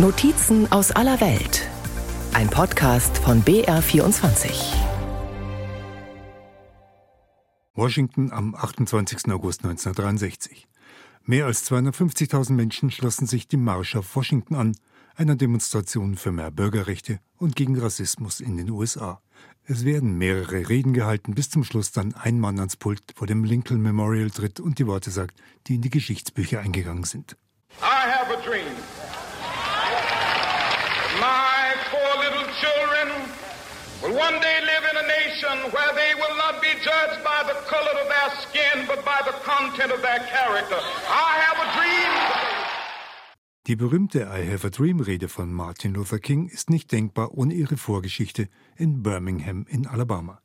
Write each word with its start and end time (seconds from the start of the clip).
Notizen 0.00 0.70
aus 0.70 0.92
aller 0.92 1.20
Welt. 1.20 1.68
Ein 2.32 2.48
Podcast 2.48 3.18
von 3.18 3.42
BR24. 3.42 4.48
Washington 7.74 8.30
am 8.30 8.54
28. 8.54 9.32
August 9.32 9.64
1963. 9.64 10.68
Mehr 11.24 11.46
als 11.46 11.68
250.000 11.68 12.52
Menschen 12.52 12.92
schlossen 12.92 13.26
sich 13.26 13.48
dem 13.48 13.64
Marsch 13.64 13.96
auf 13.96 14.14
Washington 14.14 14.54
an, 14.54 14.76
einer 15.16 15.34
Demonstration 15.34 16.14
für 16.14 16.30
mehr 16.30 16.52
Bürgerrechte 16.52 17.18
und 17.36 17.56
gegen 17.56 17.76
Rassismus 17.76 18.38
in 18.38 18.56
den 18.56 18.70
USA. 18.70 19.20
Es 19.64 19.84
werden 19.84 20.16
mehrere 20.16 20.68
Reden 20.68 20.92
gehalten, 20.92 21.34
bis 21.34 21.50
zum 21.50 21.64
Schluss 21.64 21.90
dann 21.90 22.14
ein 22.14 22.38
Mann 22.38 22.60
ans 22.60 22.76
Pult 22.76 23.02
vor 23.16 23.26
dem 23.26 23.42
Lincoln 23.42 23.82
Memorial 23.82 24.30
tritt 24.30 24.60
und 24.60 24.78
die 24.78 24.86
Worte 24.86 25.10
sagt, 25.10 25.42
die 25.66 25.74
in 25.74 25.82
die 25.82 25.90
Geschichtsbücher 25.90 26.60
eingegangen 26.60 27.02
sind. 27.02 27.36
I 27.82 28.08
have 28.08 28.32
a 28.32 28.40
dream. 28.48 28.76
Will 34.02 34.14
one 34.14 34.38
day 34.40 34.58
live 34.62 34.84
in 34.90 34.96
a 34.96 35.06
nation 35.20 35.56
where 35.74 35.92
they 35.94 36.14
will 36.14 36.36
not 36.36 36.60
be 36.60 36.72
judged 36.82 37.22
by 37.24 37.42
the 37.48 37.56
color 37.66 37.94
of 38.02 38.06
their 38.14 38.30
skin, 38.44 38.86
but 38.86 39.04
by 39.04 39.20
the 39.24 39.34
content 39.42 39.90
of 39.92 40.00
their 40.02 40.20
character. 40.34 40.78
I 41.08 41.32
have 41.46 41.58
a 41.58 41.68
dream. 41.76 42.12
Die 43.66 43.76
berühmte 43.76 44.30
I 44.30 44.50
Have 44.50 44.66
a 44.66 44.70
Dream 44.70 45.00
Rede 45.00 45.28
von 45.28 45.52
Martin 45.52 45.92
Luther 45.92 46.18
King 46.18 46.48
ist 46.48 46.70
nicht 46.70 46.90
denkbar 46.90 47.36
ohne 47.36 47.52
ihre 47.52 47.76
Vorgeschichte 47.76 48.48
in 48.76 49.02
Birmingham 49.02 49.66
in 49.68 49.86
Alabama. 49.86 50.40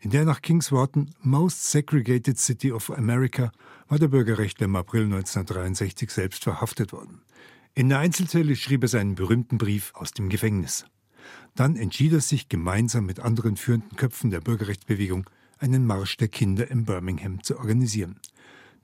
In 0.00 0.10
der 0.10 0.24
nach 0.24 0.40
Kings 0.40 0.72
Worten 0.72 1.14
Most 1.20 1.70
Segregated 1.70 2.38
City 2.38 2.72
of 2.72 2.90
America 2.90 3.52
war 3.88 3.98
der 3.98 4.08
Bürgerrechtler 4.08 4.64
im 4.64 4.76
April 4.76 5.04
1963 5.04 6.10
selbst 6.10 6.44
verhaftet 6.44 6.92
worden. 6.92 7.22
In 7.74 7.88
der 7.88 7.98
Einzelzelle 7.98 8.56
schrieb 8.56 8.84
er 8.84 8.88
seinen 8.88 9.14
berühmten 9.14 9.58
Brief 9.58 9.92
aus 9.94 10.12
dem 10.12 10.28
Gefängnis. 10.28 10.86
Dann 11.54 11.76
entschied 11.76 12.12
er 12.12 12.20
sich, 12.20 12.48
gemeinsam 12.48 13.06
mit 13.06 13.20
anderen 13.20 13.56
führenden 13.56 13.96
Köpfen 13.96 14.30
der 14.30 14.40
Bürgerrechtsbewegung 14.40 15.28
einen 15.58 15.86
Marsch 15.86 16.16
der 16.16 16.28
Kinder 16.28 16.70
in 16.70 16.84
Birmingham 16.84 17.42
zu 17.42 17.58
organisieren. 17.58 18.20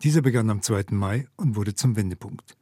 Dieser 0.02 0.22
begann 0.22 0.48
am 0.50 0.62
2. 0.62 0.86
Mai 0.91 1.27
und 1.36 1.56
wurde 1.56 1.74
zum 1.74 1.97
Wendepunkt. 1.97 2.56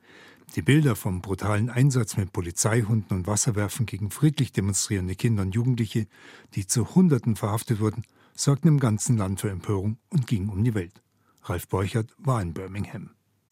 Die 0.56 0.62
Bilder 0.62 0.96
vom 0.96 1.20
brutalen 1.20 1.68
Einsatz 1.68 2.16
mit 2.16 2.32
Polizeihunden 2.32 3.18
und 3.18 3.26
Wasserwerfen 3.26 3.86
gegen 3.86 4.10
friedlich 4.10 4.50
demonstrierende 4.50 5.14
Kinder 5.14 5.42
und 5.42 5.54
Jugendliche, 5.54 6.06
die 6.54 6.66
zu 6.66 6.94
Hunderten 6.94 7.36
verhaftet 7.36 7.80
wurden, 7.80 8.04
sorgten 8.34 8.68
im 8.68 8.80
ganzen 8.80 9.18
Land 9.18 9.40
für 9.40 9.50
Empörung 9.50 9.98
und 10.08 10.26
gingen 10.26 10.48
um 10.48 10.64
die 10.64 10.74
Welt. 10.74 11.02
Ralf 11.44 11.68
Borchert 11.68 12.14
war 12.18 12.40
in 12.40 12.54
Birmingham. 12.54 13.10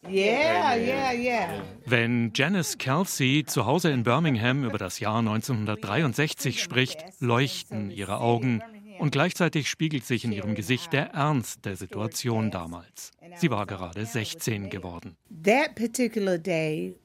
Yeah, 0.09 0.75
yeah, 0.75 1.11
yeah. 1.11 1.63
Wenn 1.85 2.31
Janice 2.33 2.77
Kelsey 2.77 3.43
zu 3.45 3.65
Hause 3.65 3.91
in 3.91 4.03
Birmingham 4.03 4.63
über 4.63 4.77
das 4.77 4.99
Jahr 4.99 5.19
1963 5.19 6.61
spricht, 6.61 7.03
leuchten 7.19 7.91
ihre 7.91 8.19
Augen 8.19 8.61
und 8.99 9.11
gleichzeitig 9.11 9.69
spiegelt 9.69 10.05
sich 10.05 10.23
in 10.23 10.31
ihrem 10.31 10.55
Gesicht 10.55 10.93
der 10.93 11.11
Ernst 11.11 11.65
der 11.65 11.75
Situation 11.75 12.51
damals. 12.51 13.11
Sie 13.35 13.51
war 13.51 13.65
gerade 13.65 14.05
16 14.05 14.69
geworden. 14.69 15.17
That 15.43 15.75
particular 15.75 16.37
day, 16.37 16.95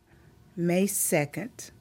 May 0.56 0.84
2nd, 0.84 1.72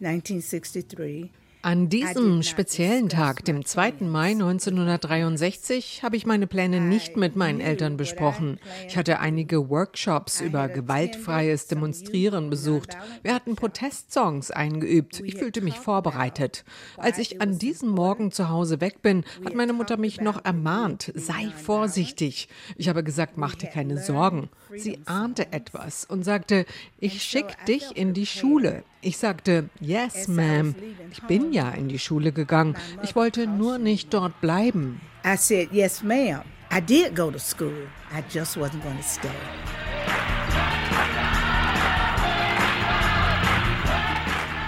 1963, 0.00 1.30
An 1.62 1.90
diesem 1.90 2.42
speziellen 2.42 3.10
Tag, 3.10 3.44
dem 3.44 3.66
2. 3.66 3.94
Mai 4.00 4.30
1963, 4.30 6.02
habe 6.02 6.16
ich 6.16 6.24
meine 6.24 6.46
Pläne 6.46 6.80
nicht 6.80 7.18
mit 7.18 7.36
meinen 7.36 7.60
Eltern 7.60 7.98
besprochen. 7.98 8.58
Ich 8.88 8.96
hatte 8.96 9.20
einige 9.20 9.68
Workshops 9.68 10.40
über 10.40 10.68
gewaltfreies 10.68 11.66
Demonstrieren 11.66 12.48
besucht. 12.48 12.96
Wir 13.22 13.34
hatten 13.34 13.56
Protestsongs 13.56 14.50
eingeübt. 14.50 15.20
Ich 15.20 15.36
fühlte 15.36 15.60
mich 15.60 15.76
vorbereitet. 15.76 16.64
Als 16.96 17.18
ich 17.18 17.42
an 17.42 17.58
diesem 17.58 17.90
Morgen 17.90 18.32
zu 18.32 18.48
Hause 18.48 18.80
weg 18.80 19.02
bin, 19.02 19.24
hat 19.44 19.54
meine 19.54 19.74
Mutter 19.74 19.98
mich 19.98 20.18
noch 20.20 20.42
ermahnt, 20.42 21.12
sei 21.14 21.50
vorsichtig. 21.62 22.48
Ich 22.76 22.88
habe 22.88 23.04
gesagt, 23.04 23.36
mach 23.36 23.54
dir 23.54 23.68
keine 23.68 24.02
Sorgen. 24.02 24.48
Sie 24.74 24.98
ahnte 25.04 25.52
etwas 25.52 26.06
und 26.06 26.24
sagte, 26.24 26.64
ich 26.98 27.22
schicke 27.22 27.54
dich 27.68 27.96
in 27.96 28.14
die 28.14 28.26
Schule. 28.26 28.82
Ich 29.02 29.16
sagte, 29.16 29.70
yes, 29.80 30.28
ma'am. 30.28 30.74
Ich 31.10 31.22
bin 31.22 31.49
ja 31.52 31.70
in 31.70 31.88
die 31.88 31.98
Schule 31.98 32.32
gegangen. 32.32 32.76
Ich 33.02 33.16
wollte 33.16 33.46
nur 33.46 33.78
nicht 33.78 34.12
dort 34.14 34.40
bleiben. 34.40 35.00
I 35.24 35.36
said, 35.36 35.72
Yes, 35.72 36.02
ma'am. 36.02 36.42
I 36.72 36.80
did 36.80 37.16
go 37.16 37.30
to 37.30 37.38
school. 37.38 37.88
I 38.12 38.22
just 38.32 38.56
wasn't 38.56 38.82
going 38.82 38.96
to 38.96 39.02
stay. 39.02 39.28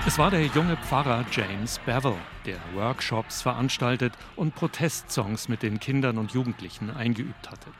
Es 0.04 0.18
war 0.18 0.30
der 0.30 0.44
junge 0.46 0.76
Pfarrer 0.76 1.24
James 1.30 1.78
Bevel, 1.86 2.16
der 2.44 2.58
Workshops 2.74 3.40
veranstaltet 3.40 4.12
und 4.36 4.54
Protestsongs 4.54 5.48
mit 5.48 5.62
den 5.62 5.78
Kindern 5.78 6.18
und 6.18 6.32
Jugendlichen 6.32 6.90
eingeübt 6.90 7.50
hatte. 7.50 7.70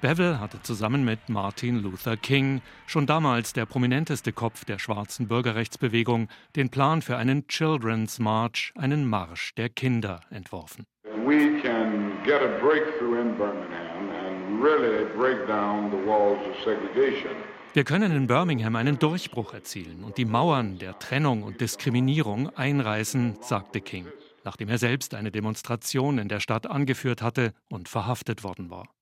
Bevel 0.00 0.40
hatte 0.40 0.62
zusammen 0.62 1.04
mit 1.04 1.28
Martin 1.28 1.82
Luther 1.82 2.16
King, 2.16 2.62
schon 2.86 3.06
damals 3.06 3.52
der 3.52 3.66
prominenteste 3.66 4.32
Kopf 4.32 4.64
der 4.64 4.78
schwarzen 4.78 5.28
Bürgerrechtsbewegung, 5.28 6.28
den 6.56 6.70
Plan 6.70 7.02
für 7.02 7.16
einen 7.16 7.48
Children's 7.48 8.18
March, 8.18 8.72
einen 8.76 9.06
Marsch 9.06 9.54
der 9.54 9.68
Kinder, 9.68 10.20
entworfen. 10.30 10.84
We 11.26 11.60
can 11.62 12.12
get 12.24 12.42
a 12.42 12.58
breakthrough 12.60 13.20
in 13.20 13.36
Birmingham 13.36 14.10
and 14.10 14.62
really 14.62 15.04
break 15.16 15.46
down 15.46 15.90
the 15.90 16.06
walls 16.06 16.40
of 16.46 16.54
segregation. 16.64 17.30
Wir 17.74 17.82
können 17.82 18.12
in 18.12 18.28
Birmingham 18.28 18.76
einen 18.76 19.00
Durchbruch 19.00 19.52
erzielen 19.52 20.04
und 20.04 20.16
die 20.16 20.24
Mauern 20.24 20.78
der 20.78 20.96
Trennung 21.00 21.42
und 21.42 21.60
Diskriminierung 21.60 22.48
einreißen, 22.56 23.38
sagte 23.40 23.80
King, 23.80 24.06
nachdem 24.44 24.68
er 24.68 24.78
selbst 24.78 25.12
eine 25.12 25.32
Demonstration 25.32 26.18
in 26.18 26.28
der 26.28 26.38
Stadt 26.38 26.68
angeführt 26.68 27.20
hatte 27.20 27.52
und 27.68 27.88
verhaftet 27.88 28.44
worden 28.44 28.70
war. 28.70 28.93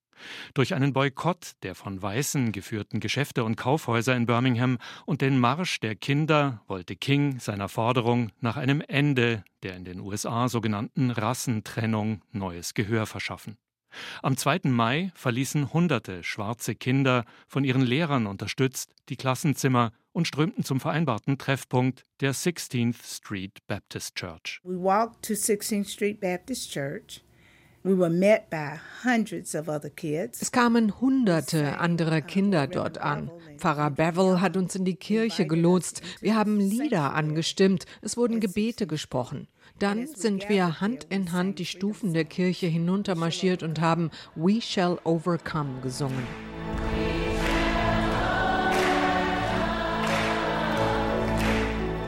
Durch 0.54 0.74
einen 0.74 0.92
Boykott 0.92 1.52
der 1.62 1.74
von 1.74 2.00
Weißen 2.00 2.52
geführten 2.52 3.00
Geschäfte 3.00 3.44
und 3.44 3.56
Kaufhäuser 3.56 4.16
in 4.16 4.26
Birmingham 4.26 4.78
und 5.06 5.20
den 5.20 5.38
Marsch 5.38 5.80
der 5.80 5.94
Kinder 5.94 6.62
wollte 6.66 6.96
King 6.96 7.38
seiner 7.40 7.68
Forderung 7.68 8.30
nach 8.40 8.56
einem 8.56 8.82
Ende 8.86 9.44
der 9.62 9.76
in 9.76 9.84
den 9.84 10.00
USA 10.00 10.48
sogenannten 10.48 11.10
Rassentrennung 11.10 12.22
neues 12.32 12.74
Gehör 12.74 13.06
verschaffen. 13.06 13.56
Am 14.22 14.36
2. 14.36 14.60
Mai 14.64 15.12
verließen 15.14 15.72
hunderte 15.72 16.22
schwarze 16.22 16.74
Kinder, 16.74 17.24
von 17.46 17.64
ihren 17.64 17.82
Lehrern 17.82 18.26
unterstützt, 18.26 18.94
die 19.08 19.16
Klassenzimmer 19.16 19.92
und 20.12 20.26
strömten 20.26 20.64
zum 20.64 20.80
vereinbarten 20.80 21.38
Treffpunkt 21.38 22.04
der 22.20 22.34
16th 22.34 23.16
Street 23.16 23.58
Baptist 23.66 24.14
Church. 24.14 24.60
We 24.64 24.82
walked 24.82 25.24
to 25.26 25.34
16th 25.34 25.88
Street 25.88 26.20
Baptist 26.20 26.70
Church. 26.70 27.22
Es 27.84 27.98
kamen 30.52 31.00
hunderte 31.00 31.78
andere 31.78 32.22
Kinder 32.22 32.68
dort 32.68 32.98
an. 32.98 33.28
Pfarrer 33.58 33.90
Bevel 33.90 34.40
hat 34.40 34.56
uns 34.56 34.76
in 34.76 34.84
die 34.84 34.94
Kirche 34.94 35.48
gelotst. 35.48 36.00
Wir 36.20 36.36
haben 36.36 36.60
Lieder 36.60 37.12
angestimmt. 37.14 37.86
Es 38.00 38.16
wurden 38.16 38.38
Gebete 38.38 38.86
gesprochen. 38.86 39.48
Dann 39.80 40.06
sind 40.06 40.48
wir 40.48 40.80
Hand 40.80 41.08
in 41.10 41.32
Hand 41.32 41.58
die 41.58 41.64
Stufen 41.64 42.14
der 42.14 42.24
Kirche 42.24 42.68
hinuntermarschiert 42.68 43.64
und 43.64 43.80
haben 43.80 44.12
We 44.36 44.60
Shall 44.60 45.00
Overcome 45.02 45.80
gesungen. 45.82 46.22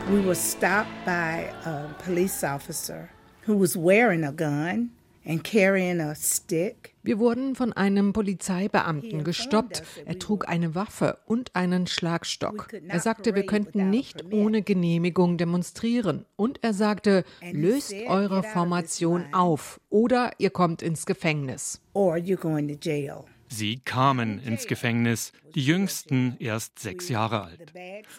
We 0.08 0.24
were 0.24 0.36
stopped 0.36 1.04
by 1.04 1.50
a 1.64 1.88
police 2.04 2.44
officer 2.44 3.08
who 3.44 3.58
was 3.58 3.74
wearing 3.74 4.22
a 4.22 4.30
gun 4.30 4.92
and 5.26 5.42
carrying 5.42 6.00
a 6.00 6.14
stick. 6.14 6.94
Wir 7.02 7.18
wurden 7.18 7.54
von 7.54 7.72
einem 7.72 8.12
Polizeibeamten 8.12 9.24
gestoppt. 9.24 9.82
Er 10.06 10.18
trug 10.18 10.48
eine 10.48 10.74
Waffe 10.74 11.18
und 11.26 11.54
einen 11.54 11.86
Schlagstock. 11.86 12.68
Er 12.88 13.00
sagte, 13.00 13.34
wir 13.34 13.44
könnten 13.44 13.90
nicht 13.90 14.32
ohne 14.32 14.62
Genehmigung 14.62 15.36
demonstrieren. 15.36 16.24
Und 16.36 16.60
er 16.62 16.72
sagte, 16.72 17.24
löst 17.52 17.94
eure 18.08 18.42
Formation 18.42 19.26
auf 19.32 19.80
oder 19.90 20.30
ihr 20.38 20.50
kommt 20.50 20.80
ins 20.80 21.04
Gefängnis. 21.04 21.80
Or 21.92 22.16
you're 22.16 22.36
going 22.36 22.68
to 22.68 22.74
jail. 22.80 23.24
Sie 23.56 23.78
kamen 23.78 24.40
ins 24.40 24.66
Gefängnis, 24.66 25.30
die 25.54 25.64
jüngsten 25.64 26.36
erst 26.40 26.80
sechs 26.80 27.08
Jahre 27.08 27.44
alt. 27.44 27.72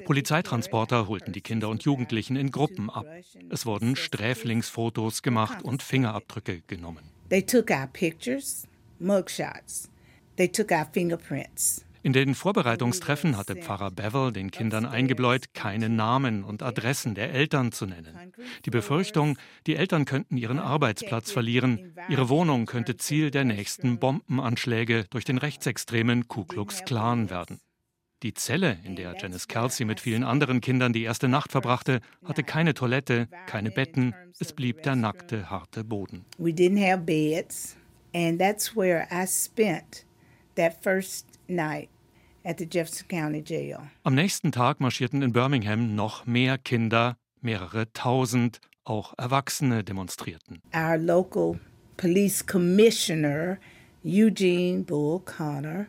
Polizeitransporter 0.06 1.10
holten 1.10 1.34
die 1.34 1.42
Kinder 1.42 1.68
und 1.68 1.84
Jugendlichen 1.84 2.38
in 2.38 2.52
Gruppen 2.52 2.90
ab. 2.90 3.06
Es 3.50 3.66
wurden 3.66 3.98
Sträflingsfotos 3.98 5.24
gemacht 5.24 5.62
und 5.62 5.84
Fingerabdrücke 5.84 6.62
genommen. 6.68 7.12
They 7.30 7.42
took 7.42 7.70
our 7.70 7.88
pictures, 7.88 8.66
mugshots. 9.00 9.90
They 10.38 10.48
took 10.48 10.72
our 10.72 10.88
fingerprints. 10.94 11.85
In 12.06 12.14
den 12.14 12.36
Vorbereitungstreffen 12.36 13.36
hatte 13.36 13.56
Pfarrer 13.56 13.90
Bevel 13.90 14.32
den 14.32 14.52
Kindern 14.52 14.86
eingebläut, 14.86 15.56
keine 15.56 15.90
Namen 15.90 16.44
und 16.44 16.62
Adressen 16.62 17.16
der 17.16 17.34
Eltern 17.34 17.72
zu 17.72 17.88
nennen. 17.88 18.32
Die 18.64 18.70
Befürchtung, 18.70 19.40
die 19.66 19.76
Eltern 19.76 20.06
könnten 20.06 20.38
ihren 20.38 20.60
Arbeitsplatz 20.60 21.32
verlieren, 21.32 21.96
ihre 22.08 22.30
Wohnung 22.30 22.68
könnte 22.68 22.96
Ziel 22.96 23.32
der 23.32 23.44
nächsten 23.44 23.98
Bombenanschläge 23.98 25.06
durch 25.10 25.26
den 25.26 25.40
rechtsextremen 25.40 26.28
Ku 26.28 26.46
Klux 26.46 26.84
Klan 26.84 27.32
werden. 27.32 27.60
Die 28.22 28.36
Zelle, 28.36 28.78
in 28.84 28.96
der 28.96 29.16
Janice 29.20 29.48
Kelsey 29.48 29.88
mit 29.88 30.00
vielen 30.00 30.24
anderen 30.24 30.62
Kindern 30.62 30.94
die 30.94 31.02
erste 31.02 31.28
Nacht 31.28 31.52
verbrachte, 31.52 32.02
hatte 32.24 32.44
keine 32.44 32.76
Toilette, 32.76 33.30
keine 33.48 33.72
Betten. 33.72 34.14
Es 34.38 34.54
blieb 34.54 34.84
der 34.84 34.96
nackte, 34.96 35.50
harte 35.50 35.84
Boden. 35.84 36.24
We 36.38 36.52
didn't 36.52 36.88
have 36.88 37.02
beds, 37.02 37.76
and 38.14 38.40
that's 38.40 38.76
where 38.76 39.08
I 39.12 39.26
spent 39.26 40.06
that 40.56 40.76
first 40.84 41.26
night 41.48 41.90
Am 44.04 44.16
nächsten 44.16 44.52
Tag 44.52 44.80
marschierten 44.80 45.22
in 45.24 45.34
Birmingham 45.34 45.96
noch 45.96 46.26
mehr 46.26 46.58
Kinder, 46.58 47.18
mehrere 47.42 47.92
tausend, 47.94 48.60
auch 48.84 49.16
Erwachsene 49.18 49.84
demonstrierten. 49.84 50.62
Our 50.74 50.98
local 50.98 51.60
police 51.98 52.46
commissioner. 52.46 53.58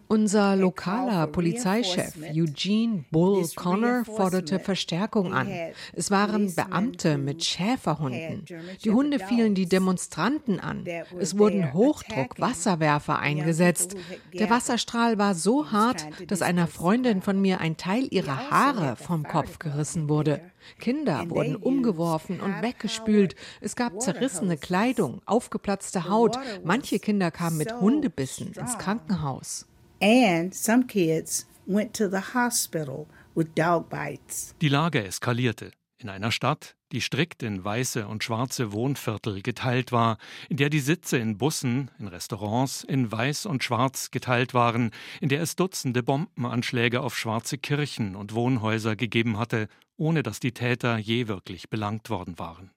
Unser 0.08 0.56
lokaler 0.56 1.26
Polizeichef 1.26 2.16
Eugene 2.32 3.04
Bull 3.10 3.46
Connor 3.54 4.06
forderte 4.06 4.58
Verstärkung 4.58 5.34
an. 5.34 5.50
Es 5.92 6.10
waren 6.10 6.54
Beamte 6.54 7.18
mit 7.18 7.44
Schäferhunden. 7.44 8.46
Die 8.82 8.90
Hunde 8.90 9.18
fielen 9.18 9.54
die 9.54 9.68
Demonstranten 9.68 10.60
an. 10.60 10.86
Es 11.18 11.36
wurden 11.36 11.74
Hochdruck-Wasserwerfer 11.74 13.18
eingesetzt. 13.18 13.96
Der 14.32 14.48
Wasserstrahl 14.48 15.18
war 15.18 15.34
so 15.34 15.70
hart, 15.70 16.06
dass 16.28 16.40
einer 16.40 16.68
Freundin 16.68 17.20
von 17.20 17.38
mir 17.38 17.60
ein 17.60 17.76
Teil 17.76 18.08
ihrer 18.10 18.38
also 18.38 18.50
Haare 18.50 18.96
vom 18.96 19.24
Kopf 19.24 19.58
gerissen 19.58 20.08
wurde. 20.08 20.40
Kinder 20.78 21.28
wurden 21.30 21.56
umgeworfen 21.56 22.40
und 22.40 22.62
weggespült. 22.62 23.34
Es 23.60 23.76
gab 23.76 24.00
zerrissene 24.00 24.56
Kleidung, 24.56 25.22
aufgeplatzte 25.26 26.08
Haut. 26.08 26.38
Manche 26.64 26.98
Kinder 26.98 27.30
kamen 27.30 27.58
mit 27.58 27.72
Hundebissen 27.72 28.52
ins 28.52 28.78
Krankenhaus. 28.78 29.66
And 30.00 30.54
some 30.54 30.86
kids 30.86 31.46
went 31.66 31.96
to 31.96 32.08
the 32.08 32.34
hospital 32.34 33.06
with 33.34 33.48
dog 33.54 33.88
bites. 33.88 34.54
Die 34.60 34.68
Lage 34.68 35.04
eskalierte. 35.04 35.70
In 35.98 36.10
einer 36.10 36.30
Stadt, 36.30 36.75
die 36.92 37.00
strikt 37.00 37.42
in 37.42 37.64
weiße 37.64 38.06
und 38.06 38.22
schwarze 38.22 38.72
Wohnviertel 38.72 39.42
geteilt 39.42 39.92
war, 39.92 40.18
in 40.48 40.56
der 40.56 40.70
die 40.70 40.80
Sitze 40.80 41.18
in 41.18 41.38
Bussen, 41.38 41.90
in 41.98 42.08
Restaurants 42.08 42.84
in 42.84 43.10
weiß 43.10 43.46
und 43.46 43.64
schwarz 43.64 44.10
geteilt 44.10 44.54
waren, 44.54 44.90
in 45.20 45.28
der 45.28 45.42
es 45.42 45.56
Dutzende 45.56 46.02
Bombenanschläge 46.02 47.00
auf 47.00 47.16
schwarze 47.16 47.58
Kirchen 47.58 48.14
und 48.14 48.34
Wohnhäuser 48.34 48.96
gegeben 48.96 49.38
hatte, 49.38 49.68
ohne 49.96 50.22
dass 50.22 50.40
die 50.40 50.52
Täter 50.52 50.98
je 50.98 51.28
wirklich 51.28 51.70
belangt 51.70 52.10
worden 52.10 52.38
waren. 52.38 52.70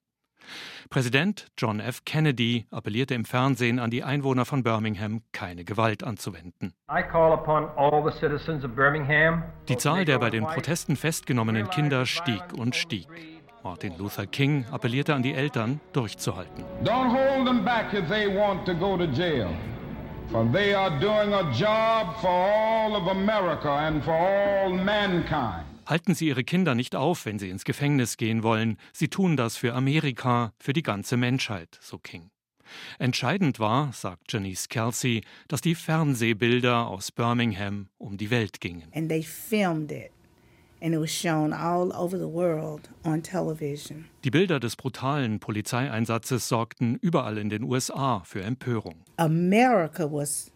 Präsident 0.89 1.47
John 1.57 1.79
F. 1.79 2.03
Kennedy 2.05 2.65
appellierte 2.71 3.13
im 3.13 3.25
Fernsehen 3.25 3.77
an 3.77 3.91
die 3.91 4.03
Einwohner 4.03 4.45
von 4.45 4.63
Birmingham, 4.63 5.21
keine 5.31 5.63
Gewalt 5.63 6.03
anzuwenden. 6.03 6.73
Die 9.67 9.77
Zahl 9.77 10.05
der 10.05 10.19
bei 10.19 10.29
den 10.31 10.45
Protesten 10.45 10.95
festgenommenen 10.95 11.69
Kinder 11.69 12.05
stieg 12.07 12.41
und 12.57 12.75
stieg. 12.75 13.07
Martin 13.63 13.97
Luther 13.97 14.25
King 14.25 14.65
appellierte 14.71 15.13
an 15.13 15.23
die 15.23 15.33
Eltern, 15.33 15.79
durchzuhalten. 15.93 16.63
Don't 16.83 17.11
hold 17.11 17.45
them 17.45 17.63
back 17.63 17.93
if 17.93 18.07
they 18.07 18.27
want 18.27 18.65
to 18.65 18.73
go 18.73 18.97
to 18.97 19.05
jail. 19.05 19.49
For 20.31 20.45
they 20.51 20.73
are 20.75 20.91
doing 20.99 21.33
a 21.33 21.51
job 21.51 22.15
for 22.21 22.29
all 22.29 22.95
of 22.95 23.07
America 23.07 23.69
and 23.69 24.03
for 24.03 24.13
all 24.13 24.69
mankind. 24.69 25.65
Halten 25.87 26.13
Sie 26.13 26.27
Ihre 26.27 26.43
Kinder 26.43 26.75
nicht 26.75 26.95
auf, 26.95 27.25
wenn 27.25 27.39
sie 27.39 27.49
ins 27.49 27.63
Gefängnis 27.63 28.17
gehen 28.17 28.43
wollen. 28.43 28.77
Sie 28.93 29.07
tun 29.07 29.35
das 29.35 29.57
für 29.57 29.73
Amerika, 29.73 30.53
für 30.59 30.73
die 30.73 30.83
ganze 30.83 31.17
Menschheit, 31.17 31.79
so 31.81 31.97
King. 31.97 32.29
Entscheidend 32.99 33.59
war, 33.59 33.91
sagt 33.93 34.31
Janice 34.31 34.69
Kelsey, 34.69 35.23
dass 35.47 35.61
die 35.61 35.73
Fernsehbilder 35.73 36.87
aus 36.87 37.11
Birmingham 37.11 37.87
um 37.97 38.17
die 38.17 38.29
Welt 38.29 38.61
gingen. 38.61 38.91
And 38.93 39.09
they 39.09 39.23
filmed 39.23 39.91
it. 39.91 40.11
Die 44.23 44.31
Bilder 44.31 44.59
des 44.59 44.75
brutalen 44.75 45.39
Polizeieinsatzes 45.39 46.47
sorgten 46.47 46.95
überall 47.01 47.37
in 47.37 47.49
den 47.49 47.63
USA 47.63 48.21
für 48.23 48.41
Empörung. 48.41 48.95
America 49.17 50.09
was. 50.11 50.51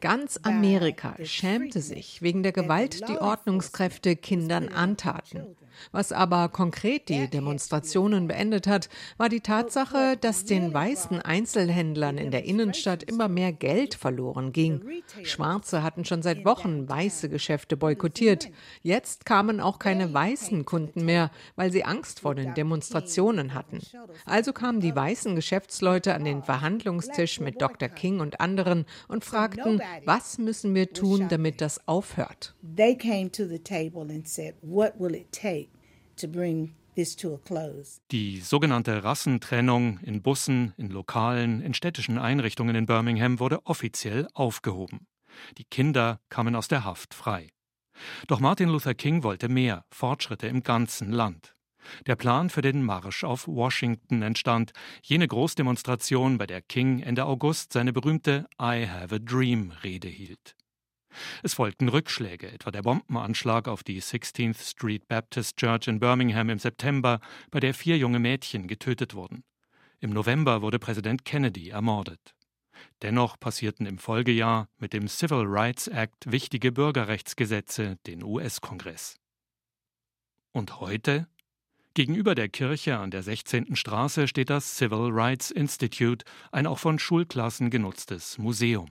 Ganz 0.00 0.40
Amerika 0.42 1.14
schämte 1.22 1.80
sich 1.80 2.20
wegen 2.20 2.42
der 2.42 2.52
Gewalt, 2.52 3.08
die 3.08 3.18
Ordnungskräfte 3.18 4.16
Kindern 4.16 4.68
antaten. 4.68 5.56
Was 5.92 6.12
aber 6.12 6.48
konkret 6.48 7.08
die 7.08 7.28
Demonstrationen 7.28 8.28
beendet 8.28 8.66
hat, 8.66 8.88
war 9.16 9.28
die 9.28 9.40
Tatsache, 9.40 10.16
dass 10.20 10.44
den 10.44 10.72
weißen 10.72 11.20
Einzelhändlern 11.20 12.18
in 12.18 12.30
der 12.30 12.44
Innenstadt 12.44 13.02
immer 13.02 13.28
mehr 13.28 13.52
Geld 13.52 13.94
verloren 13.94 14.52
ging. 14.52 15.02
Schwarze 15.22 15.82
hatten 15.82 16.04
schon 16.04 16.22
seit 16.22 16.44
Wochen 16.44 16.88
weiße 16.88 17.28
Geschäfte 17.28 17.76
boykottiert. 17.76 18.50
Jetzt 18.82 19.26
kamen 19.26 19.60
auch 19.60 19.78
keine 19.78 20.12
weißen 20.12 20.64
Kunden 20.64 21.04
mehr, 21.04 21.30
weil 21.56 21.72
sie 21.72 21.84
Angst 21.84 22.20
vor 22.20 22.34
den 22.34 22.54
Demonstrationen 22.54 23.54
hatten. 23.54 23.80
Also 24.24 24.52
kamen 24.52 24.80
die 24.80 24.94
weißen 24.94 25.34
Geschäftsleute 25.34 26.14
an 26.14 26.24
den 26.24 26.42
Verhandlungstisch 26.42 27.40
mit 27.40 27.60
Dr. 27.60 27.88
King 27.88 28.20
und 28.20 28.40
anderen 28.40 28.86
und 29.08 29.24
fragten, 29.24 29.80
was 30.04 30.38
müssen 30.38 30.74
wir 30.74 30.92
tun, 30.92 31.28
damit 31.28 31.60
das 31.60 31.86
aufhört? 31.86 32.54
They 32.76 32.96
came 32.96 33.30
to 33.30 33.46
the 33.46 33.58
table 33.58 34.02
and 34.02 34.28
said, 34.28 34.54
what 34.62 34.98
will 34.98 35.14
it 35.14 35.32
take 35.32 35.68
to 36.16 36.28
bring 36.28 36.74
this 36.94 37.16
to 37.16 37.34
a 37.34 37.38
close? 37.38 38.00
Die 38.10 38.40
sogenannte 38.40 39.04
Rassentrennung 39.04 39.98
in 40.00 40.22
Bussen, 40.22 40.74
in 40.76 40.90
Lokalen, 40.90 41.60
in 41.60 41.74
städtischen 41.74 42.18
Einrichtungen 42.18 42.76
in 42.76 42.86
Birmingham 42.86 43.40
wurde 43.40 43.64
offiziell 43.66 44.28
aufgehoben. 44.34 45.06
Die 45.58 45.64
Kinder 45.64 46.20
kamen 46.28 46.54
aus 46.54 46.68
der 46.68 46.84
Haft 46.84 47.14
frei. 47.14 47.48
Doch 48.26 48.40
Martin 48.40 48.68
Luther 48.68 48.94
King 48.94 49.22
wollte 49.22 49.48
mehr 49.48 49.84
Fortschritte 49.90 50.48
im 50.48 50.62
ganzen 50.62 51.12
Land. 51.12 51.53
Der 52.06 52.16
Plan 52.16 52.50
für 52.50 52.62
den 52.62 52.82
Marsch 52.82 53.24
auf 53.24 53.46
Washington 53.46 54.22
entstand, 54.22 54.72
jene 55.02 55.28
Großdemonstration, 55.28 56.38
bei 56.38 56.46
der 56.46 56.62
King 56.62 57.00
Ende 57.00 57.24
August 57.26 57.72
seine 57.72 57.92
berühmte 57.92 58.46
I 58.60 58.86
Have 58.86 59.14
a 59.14 59.18
Dream 59.18 59.72
Rede 59.82 60.08
hielt. 60.08 60.56
Es 61.42 61.54
folgten 61.54 61.88
Rückschläge, 61.88 62.50
etwa 62.50 62.70
der 62.70 62.82
Bombenanschlag 62.82 63.68
auf 63.68 63.84
die 63.84 64.00
16th 64.00 64.70
Street 64.70 65.06
Baptist 65.08 65.56
Church 65.56 65.86
in 65.88 66.00
Birmingham 66.00 66.50
im 66.50 66.58
September, 66.58 67.20
bei 67.50 67.60
der 67.60 67.74
vier 67.74 67.96
junge 67.96 68.18
Mädchen 68.18 68.66
getötet 68.66 69.14
wurden. 69.14 69.44
Im 70.00 70.10
November 70.10 70.60
wurde 70.62 70.78
Präsident 70.78 71.24
Kennedy 71.24 71.70
ermordet. 71.70 72.34
Dennoch 73.02 73.38
passierten 73.38 73.86
im 73.86 73.98
Folgejahr 73.98 74.68
mit 74.78 74.92
dem 74.92 75.08
Civil 75.08 75.44
Rights 75.46 75.88
Act 75.88 76.30
wichtige 76.30 76.72
Bürgerrechtsgesetze 76.72 77.96
den 78.06 78.22
US-Kongress. 78.22 79.16
Und 80.52 80.80
heute? 80.80 81.26
Gegenüber 81.94 82.34
der 82.34 82.48
Kirche 82.48 82.98
an 82.98 83.12
der 83.12 83.22
16. 83.22 83.76
Straße 83.76 84.26
steht 84.26 84.50
das 84.50 84.76
Civil 84.76 85.10
Rights 85.12 85.52
Institute, 85.52 86.24
ein 86.50 86.66
auch 86.66 86.80
von 86.80 86.98
Schulklassen 86.98 87.70
genutztes 87.70 88.36
Museum. 88.36 88.88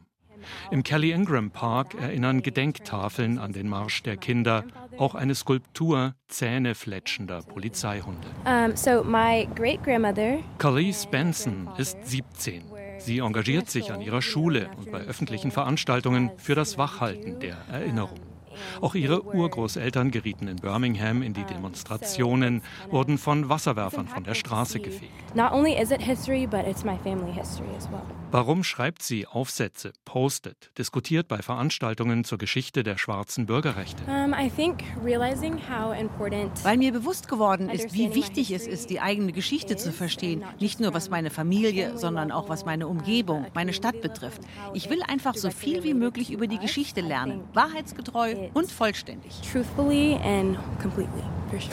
Im 0.72 0.84
Kelly 0.84 1.12
Ingram 1.12 1.52
Park 1.52 1.96
erinnern 1.96 2.42
Gedenktafeln 2.42 3.40
an 3.40 3.52
den 3.52 3.68
Marsch 3.68 4.04
der 4.04 4.16
Kinder, 4.16 4.64
auch 4.98 5.16
eine 5.16 5.36
Skulptur 5.36 6.16
zähnefletschender 6.30 7.44
Polizeihunde. 7.44 8.28
Um, 8.46 8.76
so 8.76 9.04
my 9.04 9.50
great 9.54 9.84
grandmother 9.84 10.40
Khalees 10.58 11.06
Benson 11.06 11.70
ist 11.78 11.98
17. 12.06 12.64
Sie 13.00 13.20
engagiert 13.20 13.70
sich 13.70 13.92
an 13.92 14.00
ihrer 14.00 14.22
Schule 14.22 14.70
und 14.78 14.92
bei 14.92 15.00
öffentlichen 15.00 15.52
Veranstaltungen 15.52 16.32
für 16.38 16.56
das 16.56 16.78
Wachhalten 16.78 17.42
der 17.42 17.58
Erinnerung. 17.70 18.33
Auch 18.82 18.96
ihre 18.96 19.24
Urgroßeltern 19.24 20.12
gerieten 20.12 20.48
in 20.48 20.58
Birmingham 20.58 21.22
in 21.22 21.34
die 21.34 21.44
Demonstrationen, 21.46 22.62
wurden 22.90 23.18
von 23.18 23.50
Wasserwerfern 23.50 24.08
von 24.08 24.24
der 24.24 24.36
Straße 24.36 24.80
gefegt. 24.80 25.12
not 25.36 25.52
only 25.52 25.74
is 25.74 25.92
it 25.92 26.02
history, 26.02 26.46
but 26.46 26.66
it's 26.68 26.84
my 26.84 26.98
family 27.04 27.32
history 27.32 27.70
as 27.78 27.90
well. 27.90 28.02
Warum 28.32 28.64
schreibt 28.64 29.04
sie 29.04 29.28
Aufsätze, 29.28 29.94
postet, 30.06 30.72
diskutiert 30.80 31.28
bei 31.28 31.44
Veranstaltungen 31.44 32.24
zur 32.24 32.40
Geschichte 32.40 32.82
der 32.82 32.98
schwarzen 32.98 33.46
Bürgerrechte? 33.46 34.02
I 34.08 34.50
think 34.50 34.84
realizing 35.04 35.54
how 35.54 35.96
important 35.96 36.64
Weil 36.64 36.78
mir 36.78 36.92
bewusst 36.92 37.28
geworden 37.28 37.70
ist, 37.70 37.94
wie 37.94 38.16
wichtig 38.16 38.50
es 38.52 38.66
ist, 38.66 38.90
die 38.90 39.00
eigene 39.00 39.34
Geschichte 39.34 39.76
zu 39.76 39.92
verstehen. 39.92 40.44
Nicht 40.60 40.80
nur 40.80 40.96
was 40.96 41.12
meine 41.12 41.30
Familie, 41.30 41.96
sondern 41.98 42.32
auch 42.32 42.50
was 42.50 42.66
meine 42.66 42.88
Umgebung, 42.88 43.46
meine 43.54 43.72
Stadt 43.72 44.02
betrifft. 44.02 44.42
Ich 44.74 44.90
will 44.90 45.04
einfach 45.04 45.36
so 45.36 45.52
viel 45.52 45.84
wie 45.84 45.94
möglich 45.94 46.32
über 46.32 46.48
die 46.48 46.58
Geschichte 46.58 47.02
lernen. 47.02 47.44
Wahrheitsgetreu 47.54 48.43
und 48.54 48.72
vollständig. 48.72 49.32
truthfully 49.42 50.16
and 50.24 50.58
completely. 50.82 51.24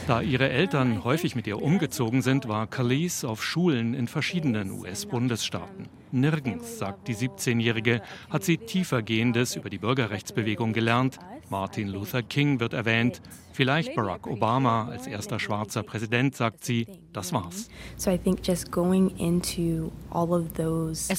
Da 0.06 0.20
ihre 0.20 0.48
Eltern 0.48 1.04
häufig 1.04 1.36
mit 1.36 1.46
ihr 1.46 1.62
umgezogen 1.62 2.22
sind, 2.22 2.48
war 2.48 2.66
Khalees 2.66 3.24
auf 3.24 3.44
Schulen 3.44 3.94
in 3.94 4.08
verschiedenen 4.08 4.70
US-Bundesstaaten. 4.70 5.88
Nirgends, 6.12 6.78
sagt 6.78 7.08
die 7.08 7.14
17-Jährige, 7.14 8.02
hat 8.28 8.44
sie 8.44 8.58
tiefergehendes 8.58 9.56
über 9.56 9.70
die 9.70 9.78
Bürgerrechtsbewegung 9.78 10.72
gelernt. 10.72 11.18
Martin 11.50 11.88
Luther 11.88 12.22
King 12.22 12.60
wird 12.60 12.72
erwähnt. 12.72 13.20
Vielleicht 13.52 13.94
Barack 13.94 14.26
Obama 14.26 14.88
als 14.88 15.06
erster 15.06 15.38
schwarzer 15.38 15.82
Präsident, 15.82 16.34
sagt 16.36 16.64
sie. 16.64 16.86
Das 17.12 17.32
war's. 17.32 17.68
Es 17.96 18.06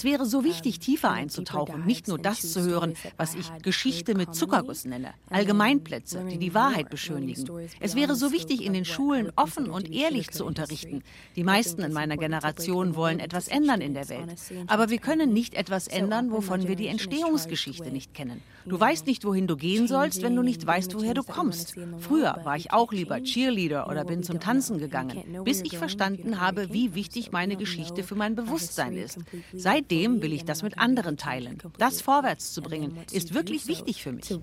wäre 0.03 0.25
so 0.25 0.43
wichtig, 0.43 0.79
tiefer 0.79 1.11
einzutauchen, 1.11 1.85
nicht 1.85 2.07
nur 2.07 2.17
das 2.17 2.51
zu 2.51 2.63
hören, 2.63 2.95
was 3.17 3.35
ich 3.35 3.49
Geschichte 3.61 4.15
mit 4.15 4.33
Zuckerguss 4.33 4.85
nenne, 4.85 5.13
Allgemeinplätze, 5.29 6.25
die 6.31 6.37
die 6.37 6.53
Wahrheit 6.53 6.89
beschönigen. 6.89 7.45
Es 7.79 7.95
wäre 7.95 8.15
so 8.15 8.31
wichtig, 8.31 8.50
in 8.55 8.73
den 8.73 8.85
Schulen 8.85 9.31
offen 9.35 9.69
und 9.69 9.91
ehrlich 9.91 10.31
zu 10.31 10.45
unterrichten. 10.45 11.03
Die 11.35 11.43
meisten 11.43 11.81
in 11.81 11.93
meiner 11.93 12.17
Generation 12.17 12.95
wollen 12.95 13.19
etwas 13.19 13.47
ändern 13.47 13.81
in 13.81 13.93
der 13.93 14.09
Welt. 14.09 14.35
Aber 14.67 14.89
wir 14.89 14.99
können 14.99 15.33
nicht 15.33 15.53
etwas 15.53 15.87
ändern, 15.87 16.31
wovon 16.31 16.67
wir 16.67 16.75
die 16.75 16.87
Entstehungsgeschichte 16.87 17.91
nicht 17.91 18.13
kennen. 18.13 18.41
Du 18.65 18.79
weißt 18.79 19.07
nicht, 19.07 19.25
wohin 19.25 19.47
du 19.47 19.57
gehen 19.57 19.87
sollst, 19.87 20.21
wenn 20.21 20.35
du 20.35 20.43
nicht 20.43 20.65
weißt, 20.65 20.93
woher 20.95 21.13
du 21.13 21.23
kommst. 21.23 21.75
Früher 21.99 22.39
war 22.43 22.57
ich 22.57 22.71
auch 22.73 22.91
lieber 22.91 23.21
Cheerleader 23.21 23.87
oder 23.89 24.05
bin 24.05 24.23
zum 24.23 24.39
Tanzen 24.39 24.77
gegangen, 24.77 25.23
bis 25.43 25.61
ich 25.61 25.77
verstanden 25.77 26.39
habe, 26.39 26.73
wie 26.73 26.93
wichtig 26.95 27.31
meine 27.31 27.55
Geschichte 27.55 28.03
für 28.03 28.15
mein 28.15 28.35
Bewusstsein 28.35 28.95
ist. 28.95 29.19
Seitdem 29.53 30.21
will 30.21 30.33
ich 30.33 30.45
das 30.45 30.63
mit 30.63 30.77
anderen 30.77 31.17
teilen. 31.17 31.57
Das 31.77 32.01
vorwärts 32.01 32.53
zu 32.53 32.61
bringen, 32.61 32.97
ist 33.11 33.33
wirklich 33.33 33.67
wichtig 33.67 34.03
für 34.03 34.11
mich. 34.11 34.39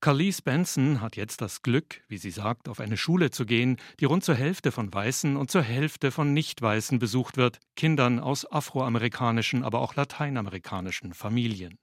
Carlise 0.00 0.40
Benson 0.40 1.02
hat 1.02 1.16
jetzt 1.16 1.42
das 1.42 1.60
Glück, 1.60 2.00
wie 2.08 2.16
sie 2.16 2.30
sagt, 2.30 2.70
auf 2.70 2.80
eine 2.80 2.96
Schule 2.96 3.30
zu 3.30 3.44
gehen, 3.44 3.76
die 4.00 4.06
rund 4.06 4.24
zur 4.24 4.34
Hälfte 4.34 4.72
von 4.72 4.92
Weißen 4.92 5.36
und 5.36 5.50
zur 5.50 5.60
Hälfte 5.60 6.10
von 6.10 6.32
Nicht-Weißen 6.32 6.98
besucht 6.98 7.36
wird, 7.36 7.60
Kindern 7.76 8.18
aus 8.18 8.50
afroamerikanischen, 8.50 9.62
aber 9.62 9.80
auch 9.80 9.96
lateinamerikanischen 9.96 11.12
Familien. 11.12 11.78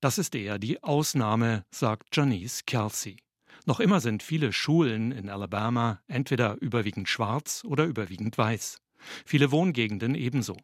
Das 0.00 0.16
ist 0.16 0.34
eher 0.34 0.58
die 0.58 0.82
Ausnahme, 0.82 1.66
sagt 1.70 2.08
Janice 2.16 2.64
Kelsey. 2.64 3.18
Noch 3.66 3.80
immer 3.80 4.00
sind 4.00 4.22
viele 4.22 4.54
Schulen 4.54 5.12
in 5.12 5.28
Alabama 5.28 6.00
entweder 6.08 6.56
überwiegend 6.62 7.06
schwarz 7.06 7.64
oder 7.66 7.84
überwiegend 7.84 8.38
weiß. 8.38 8.78
Viele 9.26 9.50
Wohngegenden 9.50 10.14
ebenso 10.14 10.56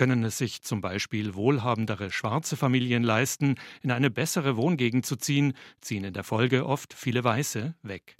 können 0.00 0.24
es 0.24 0.38
sich 0.38 0.62
zum 0.62 0.80
Beispiel 0.80 1.34
wohlhabendere 1.34 2.10
schwarze 2.10 2.56
Familien 2.56 3.02
leisten, 3.02 3.56
in 3.82 3.90
eine 3.90 4.08
bessere 4.08 4.56
Wohngegend 4.56 5.04
zu 5.04 5.14
ziehen, 5.16 5.52
ziehen 5.82 6.04
in 6.04 6.14
der 6.14 6.24
Folge 6.24 6.64
oft 6.64 6.94
viele 6.94 7.22
Weiße 7.22 7.74
weg. 7.82 8.16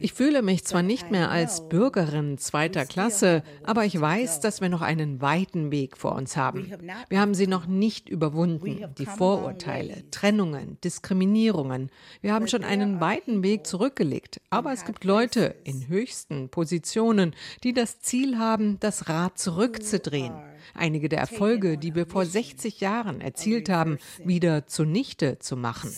Ich 0.00 0.14
fühle 0.14 0.40
mich 0.40 0.64
zwar 0.64 0.82
nicht 0.82 1.10
mehr 1.10 1.30
als 1.30 1.68
Bürgerin 1.68 2.38
zweiter 2.38 2.86
Klasse, 2.86 3.42
aber 3.64 3.84
ich 3.84 4.00
weiß, 4.00 4.40
dass 4.40 4.62
wir 4.62 4.70
noch 4.70 4.80
einen 4.80 5.20
weiten 5.20 5.70
Weg 5.70 5.98
vor 5.98 6.14
uns 6.14 6.34
haben. 6.34 6.72
Wir 7.10 7.20
haben 7.20 7.34
sie 7.34 7.46
noch 7.46 7.66
nicht 7.66 8.08
überwunden, 8.08 8.86
die 8.96 9.04
Vorurteile, 9.04 10.10
Trennungen, 10.10 10.78
Diskriminierungen. 10.82 11.90
Wir 12.22 12.32
haben 12.32 12.48
schon 12.48 12.64
einen 12.64 12.98
weiten 12.98 13.42
Weg 13.42 13.66
zurückgelegt, 13.66 14.40
aber 14.48 14.72
es 14.72 14.86
gibt 14.86 15.04
Leute 15.04 15.54
in 15.64 15.86
höchsten 15.88 16.48
Positionen, 16.48 17.34
die 17.62 17.74
das 17.74 18.00
Ziel 18.00 18.21
Ziel 18.22 18.38
haben, 18.38 18.78
das 18.78 19.08
Rad 19.08 19.36
zurückzudrehen. 19.36 20.32
Einige 20.74 21.08
der 21.08 21.18
Erfolge, 21.18 21.76
die 21.76 21.96
wir 21.96 22.06
vor 22.06 22.24
60 22.24 22.80
Jahren 22.80 23.20
erzielt 23.20 23.68
haben, 23.68 23.98
wieder 24.24 24.66
zunichte 24.68 25.40
zu 25.40 25.56
machen. 25.56 25.90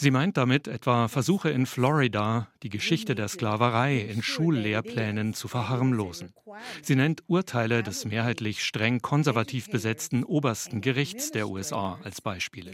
Sie 0.00 0.10
meint 0.10 0.38
damit 0.38 0.66
etwa 0.66 1.08
Versuche 1.08 1.50
in 1.50 1.66
Florida, 1.66 2.48
die 2.62 2.70
Geschichte 2.70 3.14
der 3.14 3.28
Sklaverei 3.28 3.98
in 3.98 4.22
Schullehrplänen 4.22 5.34
zu 5.34 5.46
verharmlosen. 5.46 6.32
Sie 6.80 6.96
nennt 6.96 7.22
Urteile 7.26 7.82
des 7.82 8.06
mehrheitlich 8.06 8.64
streng 8.64 9.02
konservativ 9.02 9.68
besetzten 9.68 10.24
obersten 10.24 10.80
Gerichts 10.80 11.32
der 11.32 11.50
USA 11.50 11.98
als 12.02 12.22
Beispiele. 12.22 12.72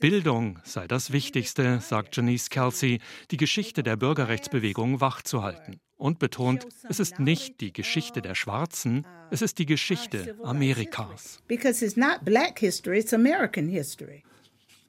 Bildung 0.00 0.58
sei 0.64 0.88
das 0.88 1.12
Wichtigste, 1.12 1.78
sagt 1.80 2.16
Janice 2.16 2.50
Kelsey, 2.50 2.98
die 3.30 3.36
Geschichte 3.36 3.84
der 3.84 3.94
Bürgerrechtsbewegung 3.94 5.00
wachzuhalten 5.00 5.78
und 5.96 6.18
betont, 6.18 6.66
es 6.88 6.98
ist 6.98 7.20
nicht 7.20 7.60
die 7.60 7.72
Geschichte 7.72 8.22
der 8.22 8.34
Schwarzen, 8.34 9.06
es 9.30 9.40
ist 9.40 9.60
die 9.60 9.66
Geschichte 9.66 10.36
Amerikas. 10.42 11.38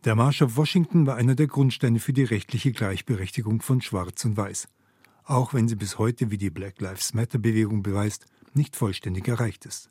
Der 0.05 0.13
Marsch 0.13 0.43
auf 0.43 0.55
Washington 0.55 1.07
war 1.07 1.15
einer 1.15 1.33
der 1.33 1.47
Grundsteine 1.47 1.99
für 1.99 2.13
die 2.13 2.25
rechtliche 2.25 2.71
Gleichberechtigung 2.71 3.63
von 3.63 3.81
Schwarz 3.81 4.23
und 4.23 4.37
Weiß, 4.37 4.67
auch 5.23 5.55
wenn 5.55 5.67
sie 5.67 5.75
bis 5.75 5.97
heute, 5.97 6.29
wie 6.29 6.37
die 6.37 6.51
Black 6.51 6.79
Lives 6.79 7.15
Matter-Bewegung 7.15 7.81
beweist, 7.81 8.27
nicht 8.53 8.75
vollständig 8.75 9.27
erreicht 9.27 9.65
ist. 9.65 9.89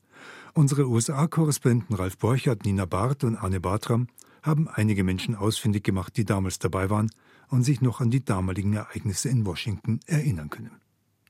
Unsere 0.52 0.88
USA-Korrespondenten 0.88 1.97
Ralf 1.97 2.16
Borchardt, 2.16 2.64
Nina 2.64 2.85
Barth 2.85 3.25
und 3.25 3.35
Anne 3.37 3.59
Bartram 3.59 4.06
haben 4.44 4.68
einige 4.68 5.02
Menschen 5.02 5.35
ausfindig 5.35 5.83
gemacht, 5.83 6.16
die 6.16 6.25
damals 6.25 6.61
dabei 6.61 6.90
waren 6.90 7.11
und 7.49 7.64
sich 7.64 7.80
noch 7.80 8.00
an 8.00 8.12
die 8.12 8.25
damaligen 8.25 8.75
Ereignisse 8.75 9.30
in 9.30 9.44
Washington 9.44 9.99
erinnern 10.06 10.49
können. 10.49 10.84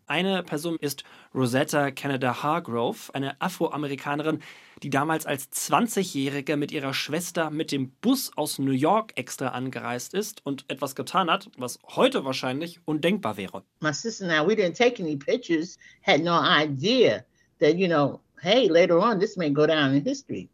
Eine 0.06 0.42
Person 0.42 0.76
ist 0.80 1.02
Rosetta 1.34 1.90
Canada 1.90 2.42
Hargrove, 2.42 3.14
eine 3.14 3.40
Afroamerikanerin, 3.40 4.40
die 4.82 4.90
damals 4.90 5.24
als 5.24 5.50
20-Jährige 5.50 6.58
mit 6.58 6.72
ihrer 6.72 6.92
Schwester 6.92 7.50
mit 7.50 7.72
dem 7.72 7.90
Bus 8.02 8.30
aus 8.36 8.58
New 8.58 8.72
York 8.72 9.12
extra 9.16 9.48
angereist 9.48 10.12
ist 10.12 10.44
und 10.44 10.66
etwas 10.68 10.94
getan 10.94 11.30
hat, 11.30 11.50
was 11.56 11.78
heute 11.96 12.22
wahrscheinlich 12.26 12.80
undenkbar 12.84 13.38
wäre. 13.38 13.62
My 13.80 13.94
sister 13.94 14.26
and 14.26 14.34
I, 14.34 14.46
we 14.46 14.54
didn't 14.54 14.76
take 14.76 15.02
any 15.02 15.16
pictures, 15.16 15.78
had 16.02 16.20
no 16.20 16.38
idea 16.38 17.24
that, 17.60 17.76
you 17.76 17.88
know, 17.88 18.20
hey, 18.42 18.68
later 18.68 18.98
on 18.98 19.18
this 19.18 19.38
may 19.38 19.48
go 19.50 19.66
down 19.66 19.94
in 19.94 20.04
history. 20.04 20.50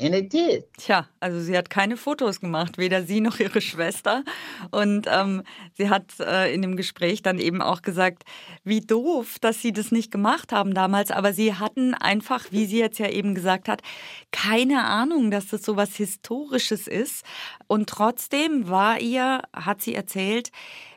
And 0.00 0.14
it 0.14 0.32
did. 0.32 0.64
Tja, 0.78 1.06
also 1.20 1.38
sie 1.38 1.56
hat 1.56 1.68
keine 1.68 1.98
Fotos 1.98 2.40
gemacht, 2.40 2.78
weder 2.78 3.02
sie 3.02 3.20
noch 3.20 3.38
ihre 3.38 3.60
Schwester. 3.60 4.24
Und 4.70 5.06
ähm, 5.06 5.42
sie 5.74 5.90
hat 5.90 6.18
äh, 6.18 6.52
in 6.52 6.62
dem 6.62 6.76
Gespräch 6.76 7.20
dann 7.20 7.38
eben 7.38 7.60
auch 7.60 7.82
gesagt, 7.82 8.22
wie 8.64 8.80
doof, 8.80 9.36
dass 9.38 9.60
sie 9.60 9.72
das 9.72 9.92
nicht 9.92 10.10
gemacht 10.10 10.50
haben 10.50 10.72
damals. 10.72 11.10
Aber 11.10 11.34
sie 11.34 11.54
hatten 11.54 11.92
einfach, 11.92 12.46
wie 12.50 12.64
sie 12.64 12.78
jetzt 12.78 12.98
ja 12.98 13.10
eben 13.10 13.34
gesagt 13.34 13.68
hat, 13.68 13.82
keine 14.30 14.84
Ahnung, 14.84 15.30
dass 15.30 15.48
das 15.48 15.62
so 15.62 15.76
was 15.76 15.94
Historisches 15.96 16.86
ist. 16.86 17.24
Und 17.66 17.90
trotzdem 17.90 18.68
war 18.68 18.98
ihr, 18.98 19.42
hat 19.52 19.82
sie 19.82 19.94
erzählt, 19.94 20.50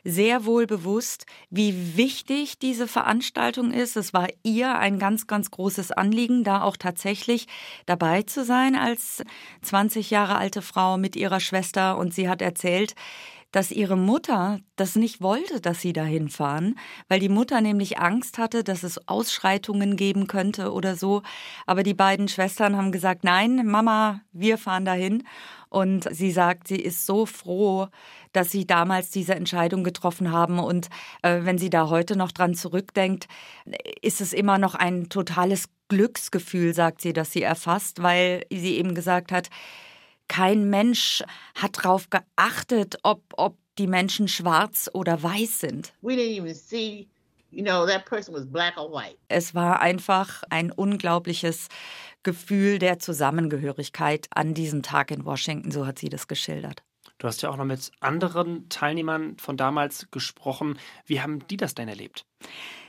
sehr 0.06 0.44
wohl 0.44 0.66
bewusst, 0.66 1.26
wie 1.50 1.96
wichtig 1.96 2.60
diese 2.60 2.86
Veranstaltung 2.86 3.72
ist. 3.72 3.96
Es 3.96 4.14
war 4.14 4.28
ihr 4.44 4.78
ein 4.78 5.00
ganz, 5.00 5.26
ganz 5.26 5.50
großes 5.50 5.90
Anliegen, 5.90 6.44
da 6.44 6.62
auch 6.62 6.76
tatsächlich 6.76 7.48
dabei 7.86 8.22
zu 8.22 8.44
sein 8.44 8.76
als 8.86 9.24
20 9.62 10.10
Jahre 10.10 10.36
alte 10.36 10.62
Frau 10.62 10.96
mit 10.96 11.16
ihrer 11.16 11.40
Schwester. 11.40 11.98
Und 11.98 12.14
sie 12.14 12.28
hat 12.28 12.40
erzählt, 12.40 12.94
dass 13.50 13.70
ihre 13.70 13.96
Mutter 13.96 14.60
das 14.76 14.96
nicht 14.96 15.20
wollte, 15.20 15.60
dass 15.60 15.80
sie 15.80 15.92
dahin 15.92 16.28
fahren, 16.28 16.78
weil 17.08 17.20
die 17.20 17.28
Mutter 17.28 17.60
nämlich 17.60 17.98
Angst 17.98 18.38
hatte, 18.38 18.62
dass 18.62 18.82
es 18.82 19.08
Ausschreitungen 19.08 19.96
geben 19.96 20.26
könnte 20.26 20.72
oder 20.72 20.94
so. 20.94 21.22
Aber 21.66 21.82
die 21.82 21.94
beiden 21.94 22.28
Schwestern 22.28 22.76
haben 22.76 22.92
gesagt, 22.92 23.24
nein, 23.24 23.66
Mama, 23.66 24.20
wir 24.32 24.58
fahren 24.58 24.84
dahin. 24.84 25.24
Und 25.68 26.06
sie 26.14 26.30
sagt, 26.30 26.68
sie 26.68 26.80
ist 26.80 27.06
so 27.06 27.26
froh, 27.26 27.88
dass 28.32 28.50
sie 28.50 28.66
damals 28.66 29.10
diese 29.10 29.34
Entscheidung 29.34 29.84
getroffen 29.84 30.30
haben. 30.30 30.58
Und 30.58 30.88
äh, 31.22 31.40
wenn 31.42 31.58
sie 31.58 31.70
da 31.70 31.88
heute 31.88 32.16
noch 32.16 32.32
dran 32.32 32.54
zurückdenkt, 32.54 33.26
ist 34.02 34.20
es 34.20 34.32
immer 34.32 34.58
noch 34.58 34.74
ein 34.74 35.08
totales 35.08 35.68
Glücksgefühl, 35.88 36.74
sagt 36.74 37.00
sie, 37.00 37.12
dass 37.12 37.32
sie 37.32 37.42
erfasst, 37.42 38.02
weil 38.02 38.44
sie 38.50 38.76
eben 38.76 38.94
gesagt 38.94 39.32
hat, 39.32 39.48
kein 40.28 40.68
Mensch 40.70 41.22
hat 41.54 41.78
darauf 41.78 42.10
geachtet, 42.10 42.98
ob, 43.02 43.22
ob 43.36 43.56
die 43.78 43.86
Menschen 43.86 44.28
schwarz 44.28 44.90
oder 44.92 45.22
weiß 45.22 45.60
sind. 45.60 45.92
Es 49.28 49.54
war 49.54 49.80
einfach 49.80 50.42
ein 50.50 50.72
unglaubliches 50.72 51.68
Gefühl 52.22 52.78
der 52.78 52.98
Zusammengehörigkeit 52.98 54.26
an 54.34 54.52
diesem 54.52 54.82
Tag 54.82 55.10
in 55.10 55.24
Washington, 55.24 55.70
so 55.70 55.86
hat 55.86 55.98
sie 55.98 56.08
das 56.08 56.26
geschildert. 56.26 56.82
Du 57.18 57.28
hast 57.28 57.42
ja 57.42 57.50
auch 57.50 57.56
noch 57.56 57.64
mit 57.64 57.92
anderen 58.00 58.68
Teilnehmern 58.68 59.38
von 59.38 59.56
damals 59.56 60.10
gesprochen. 60.10 60.78
Wie 61.06 61.20
haben 61.20 61.46
die 61.48 61.56
das 61.56 61.74
denn 61.74 61.88
erlebt? 61.88 62.26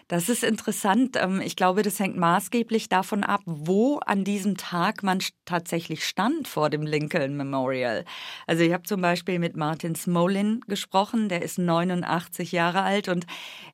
Das 0.09 0.29
ist 0.29 0.43
interessant. 0.43 1.17
Ähm, 1.17 1.41
ich 1.41 1.57
glaube, 1.57 1.81
das 1.83 1.99
hängt 1.99 2.15
maßgeblich 2.15 2.87
davon 2.87 3.25
ab, 3.25 3.41
wo 3.45 3.97
an 3.97 4.23
diesem 4.23 4.55
Tag 4.55 5.03
man 5.03 5.19
tatsächlich 5.43 6.05
stand 6.07 6.47
vor 6.47 6.69
dem 6.69 6.83
Lincoln 6.83 7.35
Memorial. 7.35 8.05
Also 8.45 8.63
ich 8.63 8.71
habe 8.71 8.83
zum 8.83 9.01
Beispiel 9.01 9.37
mit 9.37 9.57
Martin 9.57 9.95
Smolin 9.95 10.61
gesprochen, 10.67 11.27
der 11.27 11.41
ist 11.41 11.59
89 11.59 12.53
Jahre 12.53 12.83
alt 12.83 13.09
und 13.09 13.25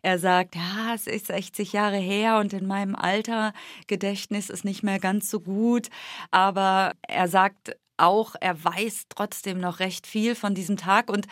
er 0.01 0.17
sagt, 0.17 0.55
ja, 0.55 0.95
es 0.95 1.05
ist 1.05 1.27
60 1.27 1.71
Jahre 1.71 1.97
her 1.97 2.39
und 2.39 2.51
in 2.53 2.65
meinem 2.65 2.95
Alter 2.95 3.53
Gedächtnis 3.85 4.49
ist 4.49 4.65
nicht 4.65 4.81
mehr 4.81 4.99
ganz 4.99 5.29
so 5.29 5.39
gut. 5.39 5.89
Aber 6.31 6.93
er 7.07 7.27
sagt 7.27 7.77
auch, 7.97 8.33
er 8.41 8.63
weiß 8.63 9.03
trotzdem 9.09 9.59
noch 9.59 9.79
recht 9.79 10.07
viel 10.07 10.33
von 10.33 10.55
diesem 10.55 10.77
Tag 10.77 11.11
und 11.11 11.27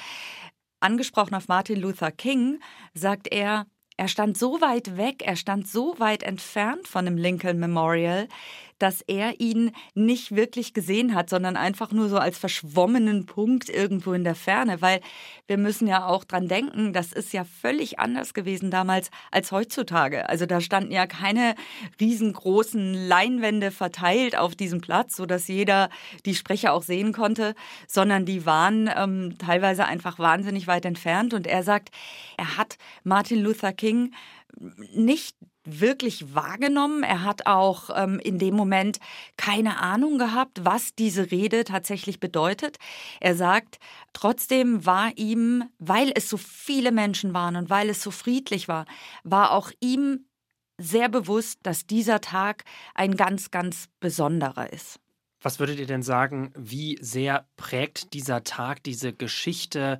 angesprochen 0.79 1.34
auf 1.34 1.48
Martin 1.48 1.79
Luther 1.79 2.12
King, 2.12 2.60
sagt 2.93 3.27
er, 3.31 3.65
er 4.01 4.08
stand 4.08 4.36
so 4.36 4.60
weit 4.62 4.98
weg, 4.98 5.22
er 5.22 5.36
stand 5.36 5.67
so 5.67 5.93
weit 6.00 6.24
entfernt 6.24 6.88
von 6.88 7.05
dem 7.05 7.17
Lincoln 7.17 7.60
Memorial, 7.60 8.27
dass 8.81 9.01
er 9.01 9.39
ihn 9.39 9.71
nicht 9.93 10.35
wirklich 10.35 10.73
gesehen 10.73 11.13
hat, 11.13 11.29
sondern 11.29 11.55
einfach 11.55 11.91
nur 11.91 12.09
so 12.09 12.17
als 12.17 12.38
verschwommenen 12.38 13.25
Punkt 13.25 13.69
irgendwo 13.69 14.13
in 14.13 14.23
der 14.23 14.35
Ferne, 14.35 14.81
weil 14.81 15.01
wir 15.47 15.57
müssen 15.57 15.88
ja 15.88 16.05
auch 16.05 16.23
dran 16.23 16.47
denken, 16.47 16.93
das 16.93 17.13
ist 17.13 17.33
ja 17.33 17.43
völlig 17.43 18.00
anders 18.00 18.33
gewesen 18.33 18.71
damals 18.71 19.11
als 19.29 19.51
heutzutage. 19.51 20.27
Also 20.29 20.45
da 20.45 20.61
standen 20.61 20.91
ja 20.91 21.05
keine 21.07 21.55
riesengroßen 22.00 22.93
Leinwände 22.93 23.71
verteilt 23.71 24.38
auf 24.38 24.55
diesem 24.55 24.81
Platz, 24.81 25.15
so 25.15 25.25
dass 25.25 25.47
jeder 25.47 25.89
die 26.25 26.35
Sprecher 26.35 26.73
auch 26.73 26.83
sehen 26.83 27.13
konnte, 27.13 27.53
sondern 27.88 28.25
die 28.25 28.45
waren 28.45 28.89
ähm, 28.95 29.38
teilweise 29.38 29.85
einfach 29.85 30.17
wahnsinnig 30.19 30.67
weit 30.67 30.85
entfernt. 30.85 31.33
Und 31.33 31.47
er 31.47 31.63
sagt, 31.63 31.89
er 32.38 32.57
hat 32.57 32.77
Martin 33.03 33.41
Luther 33.41 33.73
King 33.73 34.13
nicht 34.93 35.35
wirklich 35.63 36.34
wahrgenommen. 36.34 37.03
Er 37.03 37.24
hat 37.24 37.46
auch 37.46 37.89
ähm, 37.96 38.20
in 38.20 38.39
dem 38.39 38.56
Moment 38.56 39.00
keine 39.38 39.80
Ahnung 39.80 40.18
gehabt, 40.18 40.65
was 40.65 40.96
diese 40.96 41.32
Rede 41.32 41.63
tatsächlich 41.63 42.20
bedeutet. 42.20 42.77
Er 43.20 43.36
sagt, 43.36 43.80
trotzdem 44.13 44.86
war 44.86 45.12
ihm, 45.18 45.63
weil 45.80 46.12
es 46.15 46.30
so 46.30 46.38
viele 46.38 46.91
Menschen 46.91 47.34
waren 47.34 47.56
und 47.56 47.70
weil 47.70 47.89
es 47.89 48.01
so 48.01 48.12
friedlich 48.12 48.68
war, 48.68 48.86
war 49.24 49.51
auch 49.51 49.72
ihm 49.80 50.25
sehr 50.77 51.10
bewusst, 51.10 51.60
dass 51.63 51.86
dieser 51.86 52.22
Tag 52.22 52.63
ein 52.96 53.15
ganz, 53.15 53.51
ganz 53.51 53.88
besonderer 54.00 54.72
ist. 54.74 55.00
Was 55.41 55.60
würdet 55.60 55.80
ihr 55.80 55.88
denn 55.88 56.03
sagen, 56.03 56.53
wie 56.56 56.98
sehr 57.01 57.48
prägt 57.56 58.13
dieser 58.13 58.44
Tag 58.44 58.84
diese 58.84 59.12
Geschichte 59.12 60.00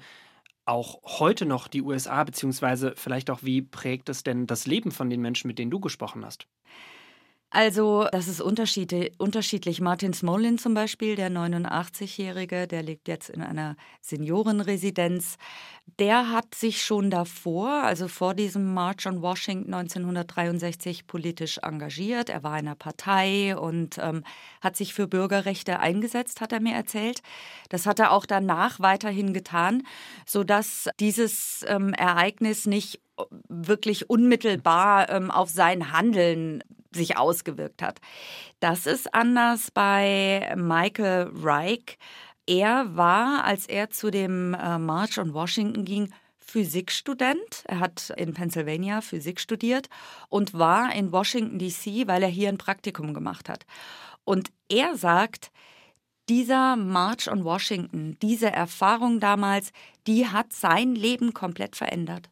auch 0.66 1.02
heute 1.20 1.46
noch 1.46 1.68
die 1.68 1.82
USA, 1.82 2.24
beziehungsweise 2.24 2.94
vielleicht 2.96 3.30
auch, 3.30 3.44
wie 3.44 3.62
prägt 3.62 4.10
es 4.10 4.24
denn 4.24 4.48
das 4.48 4.68
Leben 4.68 4.92
von 4.92 5.10
den 5.10 5.22
Menschen, 5.22 5.48
mit 5.48 5.60
denen 5.60 5.72
du 5.72 5.80
gesprochen 5.80 6.26
hast? 6.26 6.48
Also, 7.54 8.08
das 8.10 8.30
ist 8.30 8.40
unterschiedlich. 8.40 9.82
Martin 9.82 10.14
Smolin 10.14 10.58
zum 10.58 10.74
Beispiel, 10.74 11.18
der 11.18 11.30
89-Jährige, 11.30 12.66
der 12.66 12.82
lebt 12.82 13.10
jetzt 13.10 13.30
in 13.30 13.42
einer 13.42 13.76
Seniorenresidenz. 14.00 15.36
Der 16.00 16.32
hat 16.32 16.56
sich 16.56 16.82
schon 16.82 17.10
davor, 17.10 17.84
also 17.84 18.08
vor 18.08 18.36
diesem 18.36 18.74
March 18.74 19.06
on 19.06 19.22
Washington 19.22 19.74
1963, 19.74 21.08
politisch 21.08 21.58
engagiert. 21.62 22.30
Er 22.30 22.42
war 22.42 22.58
in 22.58 22.68
einer 22.68 22.76
Partei 22.76 23.58
und 23.58 23.98
ähm, 23.98 24.24
hat 24.62 24.78
sich 24.78 24.94
für 24.94 25.10
Bürgerrechte 25.10 25.82
eingesetzt, 25.82 26.40
hat 26.40 26.54
er 26.54 26.62
mir 26.62 26.74
erzählt. 26.74 27.22
Das 27.68 27.86
hat 27.86 28.00
er 28.00 28.14
auch 28.14 28.26
danach 28.26 28.80
weiterhin 28.80 29.34
getan, 29.34 29.84
sodass 30.26 30.88
dieses 31.02 31.66
ähm, 31.68 31.94
Ereignis 31.96 32.66
nicht 32.66 33.02
wirklich 33.50 34.10
unmittelbar 34.10 35.10
ähm, 35.10 35.30
auf 35.30 35.50
sein 35.50 35.92
Handeln 35.92 36.64
sich 36.94 37.18
ausgewirkt 37.18 37.82
hat. 37.82 38.00
Das 38.60 38.86
ist 38.86 39.14
anders 39.14 39.72
bei 39.72 40.54
Michael 40.58 41.32
Reich. 41.34 41.98
Er 42.46 42.96
war, 42.96 43.44
als 43.44 43.66
er 43.66 43.90
zu 43.90 44.12
dem 44.12 44.54
äh, 44.54 44.78
March 44.78 45.18
on 45.18 45.34
Washington 45.34 45.86
ging, 45.86 46.14
Physikstudent. 46.40 47.64
Er 47.66 47.80
hat 47.80 48.12
in 48.18 48.34
Pennsylvania 48.34 49.00
Physik 49.00 49.40
studiert 49.40 49.88
und 50.28 50.54
war 50.54 50.94
in 50.94 51.12
Washington, 51.12 51.60
DC, 51.60 52.08
weil 52.08 52.24
er 52.24 52.30
hier 52.30 52.50
ein 52.50 52.58
Praktikum 52.58 53.14
gemacht 53.14 53.48
hat. 53.48 53.66
Und 54.26 54.52
er 54.68 54.98
sagt, 54.98 55.52
dieser 56.28 56.76
March 56.76 57.30
on 57.32 57.44
Washington, 57.44 58.18
diese 58.22 58.52
Erfahrung 58.52 59.20
damals, 59.20 59.72
die 60.08 60.28
hat 60.28 60.52
sein 60.54 60.96
Leben 60.96 61.34
komplett 61.34 61.76
verändert. 61.76 62.30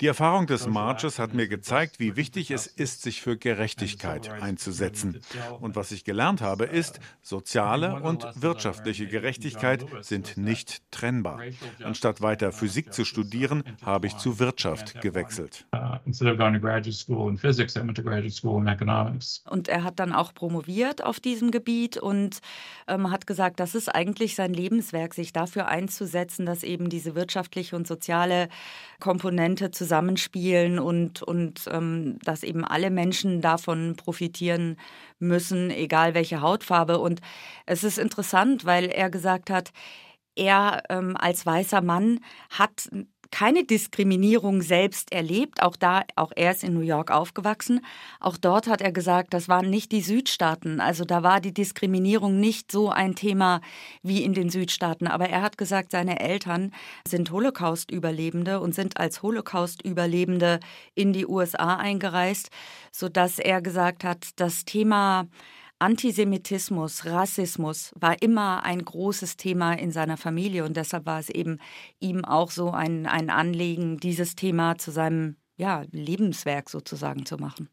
Die 0.00 0.06
Erfahrung 0.06 0.46
des 0.46 0.66
Marches 0.66 1.18
hat 1.18 1.34
mir 1.34 1.48
gezeigt, 1.48 2.00
wie 2.00 2.16
wichtig 2.16 2.50
es 2.50 2.66
ist, 2.66 3.02
sich 3.02 3.20
für 3.20 3.36
Gerechtigkeit 3.36 4.30
einzusetzen. 4.30 5.20
Und 5.60 5.76
was 5.76 5.92
ich 5.92 6.04
gelernt 6.04 6.40
habe, 6.40 6.64
ist, 6.64 7.00
soziale 7.22 8.00
und 8.00 8.26
wirtschaftliche 8.34 9.06
Gerechtigkeit 9.06 9.84
sind 10.00 10.36
nicht 10.38 10.82
trennbar. 10.90 11.40
Anstatt 11.82 12.22
weiter 12.22 12.52
Physik 12.52 12.94
zu 12.94 13.04
studieren, 13.04 13.62
habe 13.84 14.06
ich 14.06 14.16
zu 14.16 14.38
Wirtschaft 14.38 15.00
gewechselt. 15.02 15.66
Uh, 15.74 15.98
und 19.50 19.68
er 19.68 19.84
hat 19.84 19.98
dann 19.98 20.12
auch 20.12 20.34
promoviert 20.34 21.04
auf 21.04 21.20
diesem 21.20 21.50
Gebiet 21.50 21.96
und 21.96 22.38
ähm, 22.86 23.10
hat 23.10 23.26
gesagt, 23.26 23.60
das 23.60 23.74
ist 23.74 23.88
eigentlich 23.94 24.34
sein 24.34 24.45
sein 24.46 24.54
Lebenswerk, 24.54 25.14
sich 25.14 25.32
dafür 25.32 25.66
einzusetzen, 25.66 26.46
dass 26.46 26.62
eben 26.62 26.88
diese 26.88 27.14
wirtschaftliche 27.14 27.74
und 27.74 27.86
soziale 27.86 28.48
Komponente 29.00 29.70
zusammenspielen 29.70 30.78
und, 30.78 31.22
und 31.22 31.68
ähm, 31.70 32.18
dass 32.24 32.42
eben 32.42 32.64
alle 32.64 32.90
Menschen 32.90 33.40
davon 33.40 33.96
profitieren 33.96 34.76
müssen, 35.18 35.70
egal 35.70 36.14
welche 36.14 36.40
Hautfarbe. 36.40 36.98
Und 36.98 37.20
es 37.66 37.82
ist 37.82 37.98
interessant, 37.98 38.64
weil 38.64 38.86
er 38.86 39.10
gesagt 39.10 39.50
hat, 39.50 39.70
er 40.36 40.82
ähm, 40.90 41.16
als 41.16 41.46
weißer 41.46 41.80
Mann 41.80 42.20
hat 42.50 42.88
keine 43.30 43.64
Diskriminierung 43.64 44.62
selbst 44.62 45.12
erlebt. 45.12 45.62
Auch 45.62 45.76
da, 45.76 46.02
auch 46.16 46.32
er 46.34 46.52
ist 46.52 46.64
in 46.64 46.74
New 46.74 46.80
York 46.80 47.10
aufgewachsen. 47.10 47.84
Auch 48.20 48.36
dort 48.36 48.66
hat 48.66 48.80
er 48.80 48.92
gesagt, 48.92 49.34
das 49.34 49.48
waren 49.48 49.70
nicht 49.70 49.92
die 49.92 50.00
Südstaaten. 50.00 50.80
Also 50.80 51.04
da 51.04 51.22
war 51.22 51.40
die 51.40 51.54
Diskriminierung 51.54 52.40
nicht 52.40 52.72
so 52.72 52.90
ein 52.90 53.14
Thema 53.14 53.60
wie 54.02 54.22
in 54.22 54.34
den 54.34 54.50
Südstaaten. 54.50 55.06
Aber 55.06 55.28
er 55.28 55.42
hat 55.42 55.58
gesagt, 55.58 55.90
seine 55.90 56.20
Eltern 56.20 56.72
sind 57.06 57.30
Holocaust-Überlebende 57.30 58.60
und 58.60 58.74
sind 58.74 58.98
als 58.98 59.22
Holocaust-Überlebende 59.22 60.60
in 60.94 61.12
die 61.12 61.26
USA 61.26 61.76
eingereist, 61.76 62.50
sodass 62.92 63.38
er 63.38 63.60
gesagt 63.62 64.04
hat, 64.04 64.28
das 64.36 64.64
Thema 64.64 65.26
Antisemitismus, 65.78 67.04
Rassismus 67.04 67.92
war 68.00 68.22
immer 68.22 68.64
ein 68.64 68.82
großes 68.82 69.36
Thema 69.36 69.74
in 69.74 69.90
seiner 69.90 70.16
Familie 70.16 70.64
und 70.64 70.76
deshalb 70.76 71.04
war 71.04 71.18
es 71.18 71.28
eben 71.28 71.58
ihm 72.00 72.24
auch 72.24 72.50
so 72.50 72.70
ein, 72.70 73.06
ein 73.06 73.28
Anliegen, 73.28 73.98
dieses 73.98 74.36
Thema 74.36 74.78
zu 74.78 74.90
seinem 74.90 75.36
ja, 75.58 75.84
Lebenswerk 75.90 76.70
sozusagen 76.70 77.26
zu 77.26 77.36
machen. 77.36 77.68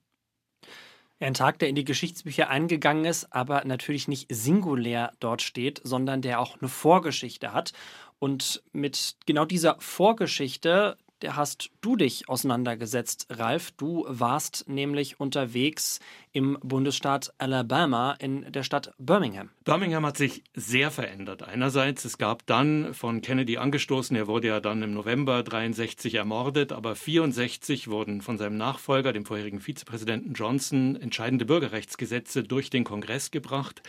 Ein 1.20 1.34
Tag, 1.34 1.60
der 1.60 1.70
in 1.70 1.76
die 1.76 1.86
Geschichtsbücher 1.86 2.50
eingegangen 2.50 3.06
ist, 3.06 3.32
aber 3.32 3.64
natürlich 3.64 4.10
nicht 4.10 4.28
singulär 4.30 5.14
dort 5.22 5.42
steht, 5.42 5.80
sondern 5.86 6.22
der 6.22 6.42
auch 6.42 6.60
eine 6.60 6.68
Vorgeschichte 6.68 7.54
hat. 7.54 7.72
Und 8.20 8.62
mit 8.74 9.16
genau 9.26 9.46
dieser 9.46 9.78
Vorgeschichte 9.80 10.98
der 11.24 11.38
hast 11.38 11.72
du 11.82 11.96
dich 11.96 12.30
auseinandergesetzt, 12.30 13.28
Ralf. 13.30 13.72
Du 13.72 14.06
warst 14.08 14.66
nämlich 14.68 15.20
unterwegs 15.20 16.00
im 16.34 16.58
Bundesstaat 16.62 17.34
Alabama 17.38 18.14
in 18.20 18.52
der 18.52 18.64
Stadt 18.64 18.94
Birmingham. 18.98 19.50
Birmingham 19.64 20.06
hat 20.06 20.18
sich 20.18 20.44
sehr 20.54 20.92
verändert. 20.92 21.44
Einerseits, 21.44 22.04
es 22.06 22.18
gab 22.18 22.46
dann 22.48 22.94
von 22.94 23.22
Kennedy 23.22 23.58
angestoßen, 23.58 24.16
er 24.18 24.28
wurde 24.28 24.50
ja 24.50 24.60
dann 24.60 24.82
im 24.82 24.94
November 24.94 25.44
63 25.44 26.16
ermordet, 26.16 26.72
aber 26.72 26.96
64 26.96 27.88
wurden 27.88 28.22
von 28.22 28.38
seinem 28.38 28.58
Nachfolger, 28.58 29.14
dem 29.14 29.26
vorherigen 29.26 29.62
Vizepräsidenten 29.62 30.34
Johnson, 30.34 30.96
entscheidende 30.96 31.46
Bürgerrechtsgesetze 31.46 32.44
durch 32.44 32.70
den 32.70 32.84
Kongress 32.84 33.32
gebracht. 33.32 33.82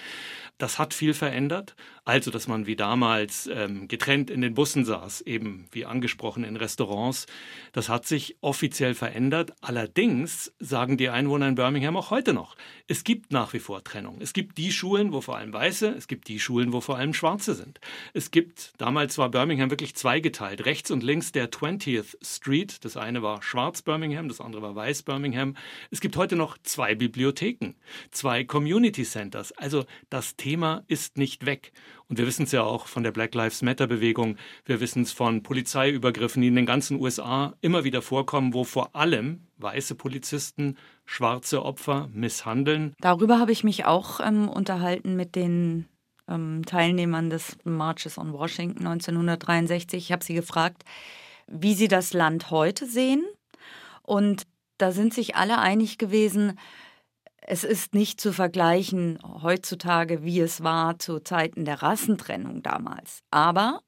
Das 0.59 0.79
hat 0.79 0.94
viel 0.94 1.14
verändert. 1.14 1.75
Also, 2.05 2.31
dass 2.31 2.47
man 2.47 2.66
wie 2.66 2.77
damals 2.77 3.49
ähm, 3.53 3.88
getrennt 3.88 4.31
in 4.31 4.40
den 4.42 4.55
Bussen 4.55 4.85
saß, 4.85 5.23
eben 5.23 5.66
wie 5.73 5.87
angesprochen 5.87 6.44
in 6.44 6.57
Restaurants. 6.57 7.23
Das 7.72 7.88
hat 7.88 8.06
sich 8.06 8.37
offiziell 8.40 8.94
verändert. 8.94 9.52
Allerdings 9.60 10.52
sagen 10.58 10.96
die 10.96 11.08
Einwohner 11.08 11.48
in 11.48 11.54
Birmingham 11.54 11.96
auch 11.96 12.10
heute 12.10 12.32
noch, 12.32 12.56
es 12.87 13.02
gibt 13.02 13.32
nach 13.32 13.52
wie 13.52 13.58
vor 13.58 13.82
Trennung. 13.82 14.18
Es 14.20 14.32
gibt 14.32 14.58
die 14.58 14.70
Schulen, 14.70 15.12
wo 15.12 15.20
vor 15.20 15.37
allem 15.37 15.52
Weiße, 15.52 15.88
es 15.88 16.06
gibt 16.06 16.28
die 16.28 16.38
Schulen, 16.38 16.72
wo 16.72 16.80
vor 16.80 16.98
allem 16.98 17.14
Schwarze 17.14 17.54
sind. 17.54 17.80
Es 18.12 18.30
gibt, 18.30 18.72
damals 18.78 19.18
war 19.18 19.30
Birmingham 19.30 19.70
wirklich 19.70 19.94
zweigeteilt, 19.94 20.64
rechts 20.66 20.90
und 20.90 21.02
links 21.02 21.32
der 21.32 21.50
20th 21.50 22.16
Street. 22.22 22.84
Das 22.84 22.96
eine 22.96 23.22
war 23.22 23.42
Schwarz 23.42 23.82
Birmingham, 23.82 24.28
das 24.28 24.40
andere 24.40 24.62
war 24.62 24.76
Weiß 24.76 25.02
Birmingham. 25.02 25.56
Es 25.90 26.00
gibt 26.00 26.16
heute 26.16 26.37
noch 26.37 26.58
zwei 26.62 26.94
Bibliotheken, 26.94 27.74
zwei 28.10 28.44
Community 28.44 29.02
Centers. 29.04 29.52
Also 29.52 29.84
das 30.10 30.37
Thema 30.37 30.84
ist 30.87 31.18
nicht 31.18 31.46
weg. 31.46 31.72
Und 32.14 32.18
wir 32.18 32.29
wissen 32.29 32.44
es 32.44 32.53
ja 32.53 32.62
auch 32.62 32.87
von 32.87 33.03
der 33.03 33.11
Black 33.11 33.35
Lives 33.35 33.61
Matter-Bewegung, 33.61 34.37
wir 34.66 34.79
wissen 34.79 35.03
es 35.03 35.11
von 35.11 35.42
Polizeiübergriffen, 35.42 36.42
die 36.42 36.46
in 36.46 36.55
den 36.55 36.64
ganzen 36.64 37.00
USA 37.00 37.55
immer 37.61 37.83
wieder 37.83 38.03
vorkommen, 38.03 38.55
wo 38.55 38.62
vor 38.62 38.94
allem 38.94 39.48
weiße 39.57 39.96
Polizisten 39.96 40.77
schwarze 41.05 41.64
Opfer 41.64 42.09
misshandeln. 42.12 42.94
Darüber 43.00 43.40
habe 43.40 43.50
ich 43.50 43.64
mich 43.64 43.85
auch 43.85 44.20
ähm, 44.20 44.48
unterhalten 44.48 45.16
mit 45.16 45.35
den 45.35 45.88
ähm, 46.29 46.64
Teilnehmern 46.64 47.31
des 47.31 47.57
Marches 47.64 48.16
on 48.16 48.33
Washington 48.33 48.87
1963. 48.87 50.05
Ich 50.05 50.12
habe 50.12 50.22
sie 50.22 50.35
gefragt, 50.35 50.85
wie 51.48 51.74
sie 51.74 51.88
das 51.88 52.12
Land 52.12 52.53
heute 52.53 52.87
sehen. 52.87 53.24
Und 54.03 54.44
da 54.79 54.92
sind 54.92 55.14
sich 55.14 55.35
alle 55.35 55.59
einig 55.59 55.98
gewesen, 55.98 56.61
es 57.46 57.62
ist 57.62 57.94
nicht 57.94 58.20
zu 58.20 58.33
vergleichen 58.33 59.18
heutzutage, 59.42 60.24
wie 60.24 60.40
es 60.40 60.62
war 60.62 60.98
zu 60.98 61.20
Zeiten 61.20 61.64
der 61.64 61.83
Rassentrennung 61.83 62.62
damals. 62.62 63.20
Aber 63.30 63.83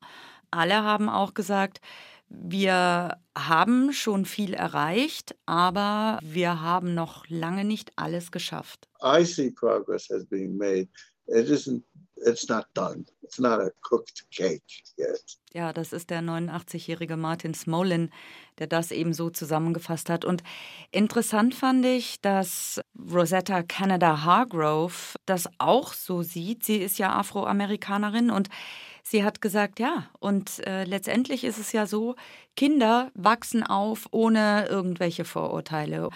alle 0.51 0.83
haben 0.83 1.09
auch 1.09 1.35
gesagt, 1.35 1.81
wir 2.29 3.16
haben 3.37 3.92
schon 3.92 4.25
viel 4.25 4.53
erreicht, 4.53 5.37
aber 5.47 6.19
wir 6.23 6.61
haben 6.61 6.95
noch 6.95 7.25
lange 7.29 7.64
nicht 7.64 7.92
alles 7.97 8.31
geschafft. 8.31 8.88
I 9.03 9.25
see 9.25 9.51
progress 9.51 10.09
has 10.11 10.27
been 10.27 10.57
made. 10.57 10.88
It 11.27 11.49
isn't 11.49 11.83
it's 12.16 12.48
not 12.48 12.66
done. 12.74 13.07
It's 13.22 13.38
not 13.38 13.61
a 13.61 13.70
cooked 13.83 14.24
cake 14.31 14.85
yet. 14.96 15.38
Ja, 15.52 15.72
das 15.72 15.92
ist 15.92 16.11
der 16.11 16.20
89-jährige 16.20 17.16
Martin 17.16 17.55
Smolin, 17.55 18.11
der 18.59 18.66
das 18.66 18.90
eben 18.90 19.14
so 19.14 19.31
zusammengefasst 19.31 20.11
hat. 20.11 20.24
Und 20.24 20.42
interessant 20.90 21.55
fand 21.55 21.85
ich, 21.87 22.20
dass 22.20 22.81
Rosetta 23.11 23.62
Canada 23.62 24.22
Hargrove 24.24 25.14
das 25.24 25.48
auch 25.59 25.92
so 25.92 26.22
sieht. 26.22 26.64
Sie 26.64 26.76
ist 26.76 26.98
ja 26.98 27.14
Afroamerikanerin 27.14 28.31
und 28.31 28.48
sie 29.09 29.23
hat 29.23 29.40
gesagt, 29.40 29.79
ja, 29.79 30.09
und 30.19 30.66
äh, 30.66 30.85
letztendlich 30.85 31.45
ist 31.45 31.59
es 31.59 31.73
ja 31.73 31.87
so, 31.87 32.16
Kinder 32.57 33.11
wachsen 33.14 33.62
auf 33.62 34.07
ohne 34.11 34.66
irgendwelche 34.69 35.25
Vorurteile. 35.25 36.11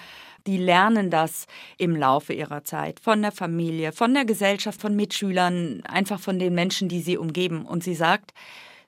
Die 0.46 0.56
lernen 0.56 1.10
das 1.10 1.46
im 1.78 1.94
Laufe 1.94 2.32
ihrer 2.32 2.64
Zeit 2.64 2.98
von 2.98 3.22
der 3.22 3.32
Familie, 3.32 3.92
von 3.92 4.12
der 4.14 4.24
Gesellschaft, 4.24 4.80
von 4.80 4.96
Mitschülern, 4.96 5.82
einfach 5.84 6.18
von 6.18 6.38
den 6.38 6.54
Menschen, 6.54 6.88
die 6.88 7.00
sie 7.00 7.16
umgeben. 7.16 7.64
Und 7.64 7.84
sie 7.84 7.94
sagt, 7.94 8.32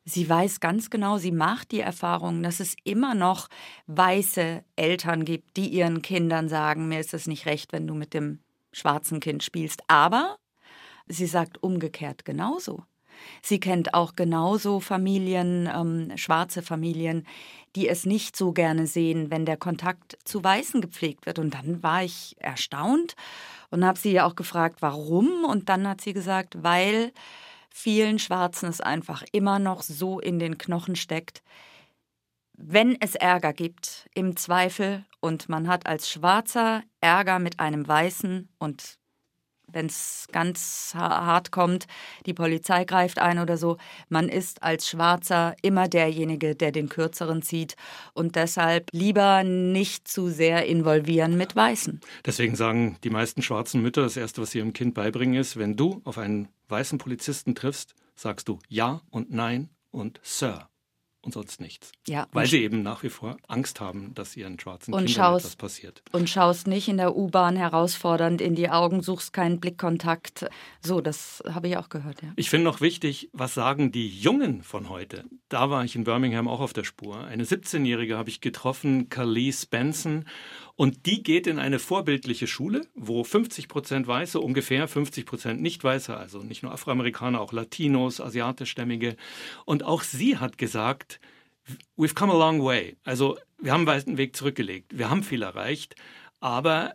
sie 0.05 0.29
weiß 0.29 0.59
ganz 0.61 0.91
genau, 0.91 1.19
sie 1.19 1.33
macht 1.33 1.71
die 1.71 1.81
Erfahrung, 1.81 2.43
dass 2.43 2.59
es 2.59 2.75
immer 2.83 3.15
noch 3.15 3.49
weiße 3.87 4.65
Eltern 4.75 5.25
gibt, 5.25 5.57
die 5.57 5.69
ihren 5.69 6.03
Kindern 6.03 6.49
sagen, 6.49 6.88
mir 6.88 6.99
ist 6.99 7.15
es 7.15 7.29
nicht 7.29 7.47
recht, 7.47 7.73
wenn 7.73 7.87
du 7.87 7.95
mit 7.95 8.15
dem 8.15 8.41
schwarzen 8.73 9.21
Kind 9.21 9.45
spielst. 9.45 9.83
Aber 9.87 10.37
sie 11.07 11.27
sagt 11.27 11.62
umgekehrt 11.62 12.25
genauso. 12.25 12.83
Sie 13.43 13.61
kennt 13.61 13.95
auch 13.95 14.17
genauso 14.17 14.81
Familien, 14.81 15.69
ähm, 15.73 16.17
schwarze 16.17 16.63
Familien, 16.63 17.27
die 17.75 17.89
es 17.89 18.05
nicht 18.05 18.37
so 18.37 18.53
gerne 18.53 18.87
sehen, 18.87 19.31
wenn 19.31 19.47
der 19.47 19.57
Kontakt 19.57 20.19
zu 20.25 20.45
Weißen 20.45 20.81
gepflegt 20.81 21.27
wird. 21.27 21.39
Und 21.39 21.55
dann 21.55 21.83
war 21.83 22.03
ich 22.05 22.37
erstaunt 22.39 23.15
und 23.71 23.85
habe 23.85 23.99
sie 23.99 24.13
ja 24.13 24.27
auch 24.27 24.37
gefragt, 24.37 24.77
warum. 24.81 25.45
Und 25.45 25.69
dann 25.69 25.89
hat 25.89 26.01
sie 26.01 26.13
gesagt, 26.13 26.63
weil 26.63 27.13
vielen 27.71 28.19
Schwarzen 28.19 28.69
es 28.69 28.81
einfach 28.81 29.23
immer 29.33 29.59
noch 29.59 29.83
so 29.83 30.21
in 30.21 30.39
den 30.39 30.59
Knochen 30.59 30.97
steckt, 30.97 31.43
wenn 32.55 32.97
es 33.01 33.15
Ärger 33.15 33.53
gibt, 33.53 34.09
im 34.15 34.37
Zweifel, 34.37 35.05
und 35.21 35.49
man 35.49 35.69
hat 35.69 35.87
als 35.87 36.11
Schwarzer 36.11 36.83
Ärger 37.01 37.39
mit 37.39 37.61
einem 37.61 37.87
Weißen 37.87 38.49
und 38.59 38.99
wenn 39.73 39.87
es 39.87 40.27
ganz 40.33 40.93
hart 40.95 41.51
kommt, 41.51 41.87
die 42.27 42.35
Polizei 42.35 42.85
greift 42.85 43.19
ein 43.19 43.39
oder 43.39 43.57
so. 43.57 43.79
Man 44.09 44.29
ist 44.29 44.63
als 44.63 44.89
Schwarzer 44.89 45.55
immer 45.63 45.89
derjenige, 45.89 46.55
der 46.55 46.73
den 46.73 46.89
Kürzeren 46.89 47.43
zieht 47.43 47.77
und 48.15 48.37
deshalb 48.37 48.89
lieber 48.93 49.45
nicht 49.45 50.09
zu 50.09 50.29
sehr 50.29 50.67
involvieren 50.67 51.37
mit 51.37 51.57
Weißen. 51.57 52.01
Deswegen 52.25 52.57
sagen 52.57 52.97
die 53.05 53.11
meisten 53.11 53.43
schwarzen 53.43 53.83
Mütter, 53.83 54.03
das 54.03 54.17
Erste, 54.17 54.43
was 54.43 54.53
sie 54.53 54.59
ihrem 54.59 54.73
Kind 54.73 54.95
beibringen, 54.95 55.41
ist, 55.41 55.57
wenn 55.57 55.77
du 55.77 56.01
auf 56.05 56.19
einen 56.19 56.49
weißen 56.69 56.99
Polizisten 56.99 57.55
triffst, 57.55 57.95
sagst 58.15 58.49
du 58.49 58.59
Ja 58.69 59.03
und 59.11 59.31
Nein 59.33 59.71
und 59.91 60.21
Sir 60.23 60.69
und 61.23 61.33
sonst 61.33 61.61
nichts. 61.61 61.93
Ja, 62.07 62.27
Weil 62.33 62.47
sie 62.47 62.63
eben 62.63 62.83
nach 62.83 63.03
wie 63.03 63.09
vor 63.09 63.37
Angst 63.47 63.81
haben, 63.81 64.13
dass 64.15 64.37
ihren 64.37 64.59
schwarzen 64.59 64.93
und 64.93 65.07
Kindern 65.07 65.15
schaust, 65.15 65.45
etwas 65.45 65.57
passiert. 65.57 66.03
Und 66.13 66.29
schaust 66.29 66.67
nicht 66.67 66.89
in 66.89 66.97
der 66.97 67.17
U-Bahn 67.17 67.57
herausfordernd 67.57 68.41
in 68.41 68.55
die 68.55 68.71
Augen, 68.71 69.03
suchst 69.03 69.33
keinen 69.33 69.61
Blickkontakt. 69.61 70.49
So, 70.85 71.01
das 71.01 71.43
habe 71.49 71.69
ich 71.69 71.77
auch 71.77 71.89
gehört, 71.89 72.23
ja. 72.23 72.33
Ich 72.37 72.51
finde 72.51 72.65
noch 72.65 72.81
wichtig, 72.81 73.31
was 73.33 73.55
sagen 73.55 73.93
die 73.93 74.09
Jungen 74.09 74.63
von 74.63 74.89
heute? 74.89 75.25
Da 75.49 75.71
war 75.71 75.85
ich 75.85 75.95
in 75.95 76.05
Birmingham 76.05 76.49
auch 76.49 76.61
auf 76.61 76.73
der 76.73 76.85
Spur. 76.85 77.25
Eine 77.25 77.45
17-Jährige 77.45 78.17
habe 78.17 78.31
ich 78.31 78.41
getroffen, 78.41 79.09
Carly 79.09 79.55
Benson. 79.71 80.25
Und 80.77 81.07
die 81.07 81.23
geht 81.23 81.47
in 81.47 81.59
eine 81.59 81.79
vorbildliche 81.79 82.47
Schule, 82.47 82.87
wo 82.95 83.25
50 83.25 83.69
Prozent 83.69 84.07
Weiße, 84.07 84.41
ungefähr 84.41 84.89
50 84.89 85.27
Prozent 85.27 85.61
Nicht-Weiße, 85.61 86.17
also 86.17 86.39
nicht 86.39 86.63
nur 86.63 86.73
Afroamerikaner, 86.73 87.41
auch 87.41 87.53
Latinos, 87.53 88.21
Asiatischstämmige. 88.21 89.17
Und 89.65 89.85
auch 89.85 90.03
sie 90.03 90.39
hat 90.39 90.59
gesagt, 90.59 91.21
we've 91.97 92.15
come 92.15 92.33
a 92.33 92.37
long 92.37 92.63
way. 92.63 92.97
Also 93.05 93.39
wir 93.59 93.73
haben 93.73 93.89
einen 93.89 93.99
weiten 93.99 94.19
Weg 94.19 94.37
zurückgelegt. 94.37 94.97
Wir 94.97 95.11
haben 95.11 95.23
viel 95.23 95.43
erreicht, 95.43 95.95
aber 96.41 96.95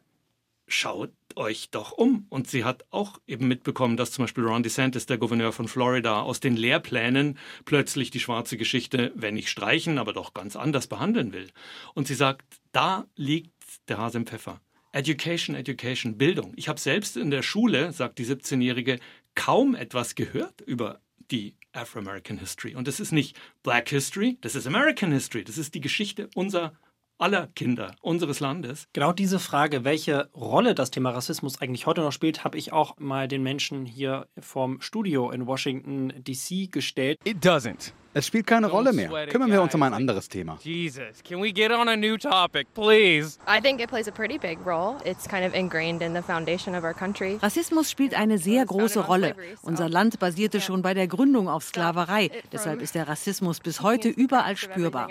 schaut 0.68 1.12
euch 1.36 1.70
doch 1.70 1.92
um. 1.92 2.26
Und 2.30 2.48
sie 2.50 2.64
hat 2.64 2.86
auch 2.90 3.20
eben 3.28 3.48
mitbekommen, 3.48 3.96
dass 3.96 4.12
zum 4.12 4.24
Beispiel 4.24 4.44
Ron 4.44 4.64
DeSantis, 4.64 5.06
der 5.06 5.18
Gouverneur 5.18 5.54
von 5.54 5.68
Florida, 5.68 6.22
aus 6.22 6.40
den 6.40 6.58
Lehrplänen 6.58 7.38
plötzlich 7.66 8.12
die 8.12 8.20
schwarze 8.20 8.58
Geschichte, 8.58 9.12
wenn 9.16 9.36
nicht 9.36 9.50
streichen, 9.50 9.98
aber 9.98 10.14
doch 10.14 10.34
ganz 10.34 10.56
anders 10.56 10.88
behandeln 10.88 11.32
will. 11.32 11.50
Und 11.94 12.08
sie 12.08 12.16
sagt, 12.16 12.60
da 12.72 13.06
liegt 13.16 13.52
der 13.88 13.98
Hase 13.98 14.18
im 14.18 14.26
Pfeffer. 14.26 14.62
Education, 14.92 15.56
Education, 15.56 16.18
Bildung. 16.18 16.54
Ich 16.56 16.70
habe 16.70 16.80
selbst 16.80 17.18
in 17.18 17.30
der 17.30 17.44
Schule, 17.44 17.92
sagt 17.92 18.20
die 18.20 18.26
17-Jährige, 18.26 19.00
kaum 19.36 19.76
etwas 19.76 20.16
gehört 20.16 20.62
über 20.62 21.02
die 21.30 21.56
Afro-American 21.74 22.38
History. 22.38 22.76
Und 22.76 22.88
das 22.88 23.00
ist 23.00 23.12
nicht 23.12 23.38
Black 23.64 23.90
History, 23.90 24.38
das 24.42 24.56
ist 24.56 24.66
American 24.66 25.12
History. 25.12 25.44
Das 25.44 25.58
ist 25.58 25.76
die 25.76 25.82
Geschichte 25.82 26.30
unserer 26.36 26.74
aller 27.20 27.48
Kinder 27.48 27.96
unseres 28.02 28.40
Landes. 28.40 28.88
Genau 28.94 29.12
diese 29.12 29.40
Frage, 29.40 29.84
welche 29.84 30.30
Rolle 30.36 30.76
das 30.76 30.92
Thema 30.92 31.12
Rassismus 31.12 31.62
eigentlich 31.62 31.86
heute 31.86 32.02
noch 32.02 32.12
spielt, 32.12 32.44
habe 32.44 32.58
ich 32.58 32.74
auch 32.74 32.98
mal 33.00 33.28
den 33.28 33.44
Menschen 33.44 33.86
hier 33.86 34.28
vom 34.40 34.82
Studio 34.82 35.32
in 35.32 35.48
Washington 35.48 36.14
DC 36.24 36.72
gestellt. 36.72 37.18
It 37.24 37.44
doesn't. 37.44 37.92
Es 38.18 38.26
spielt 38.26 38.48
keine 38.48 38.66
Rolle 38.66 38.94
mehr. 38.94 39.28
Kümmern 39.28 39.52
wir 39.52 39.62
uns 39.62 39.76
um 39.76 39.84
ein 39.84 39.94
anderes 39.94 40.28
Thema. 40.28 40.58
Jesus, 40.64 41.22
can 41.24 41.40
we 41.40 41.52
get 41.52 41.72
on 41.72 41.88
a 41.88 41.96
new 41.96 42.18
topic, 42.18 42.66
please? 42.74 43.38
I 43.48 43.62
think 43.62 43.80
it 43.80 43.90
plays 43.90 44.08
a 44.08 44.12
pretty 44.12 44.40
big 44.40 44.58
role. 44.66 44.96
It's 45.06 45.28
kind 45.28 45.46
of 45.46 45.54
ingrained 45.54 46.02
in 46.02 46.16
the 46.16 46.24
foundation 46.24 46.74
of 46.74 46.84
our 46.84 46.96
country. 46.96 47.38
Rassismus 47.40 47.92
spielt 47.92 48.16
eine 48.16 48.40
sehr 48.40 48.66
große 48.66 49.02
Rolle. 49.02 49.36
Unser 49.62 49.88
Land 49.88 50.18
basierte 50.18 50.62
schon 50.62 50.82
bei 50.82 50.96
der 50.96 51.08
Gründung 51.08 51.48
auf 51.48 51.64
Sklaverei. 51.64 52.32
Deshalb 52.52 52.82
ist 52.82 52.96
der 52.96 53.08
Rassismus 53.08 53.60
bis 53.60 53.82
heute 53.82 54.10
überall 54.10 54.58
spürbar. 54.58 55.08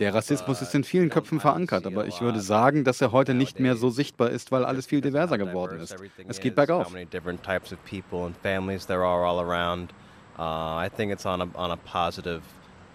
Der 0.00 0.14
Rassismus 0.14 0.62
ist 0.62 0.74
in 0.74 0.84
vielen 0.84 1.10
Köpfen 1.10 1.40
verankert, 1.40 1.86
aber 1.86 2.06
ich 2.06 2.20
würde 2.22 2.40
sagen, 2.40 2.84
dass 2.84 3.00
er 3.02 3.12
heute 3.12 3.34
nicht 3.34 3.60
mehr 3.60 3.76
so 3.76 3.90
sichtbar 3.90 4.30
ist, 4.30 4.52
weil 4.52 4.64
alles 4.64 4.86
viel 4.86 5.02
diverser 5.02 5.36
geworden 5.36 5.80
ist. 5.80 5.96
Es 6.26 6.40
geht 6.40 6.54
bergauf 6.54 6.94
people 8.06 8.26
and 8.26 8.36
families 8.36 8.86
there 8.86 9.04
are 9.04 9.24
all 9.24 9.40
around. 9.40 9.92
Uh, 10.38 10.76
I 10.76 10.88
think 10.94 11.12
it's 11.12 11.26
on 11.26 11.40
a, 11.40 11.48
on 11.56 11.70
a 11.70 11.76
positive 11.76 12.42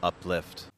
uplift. 0.01 0.70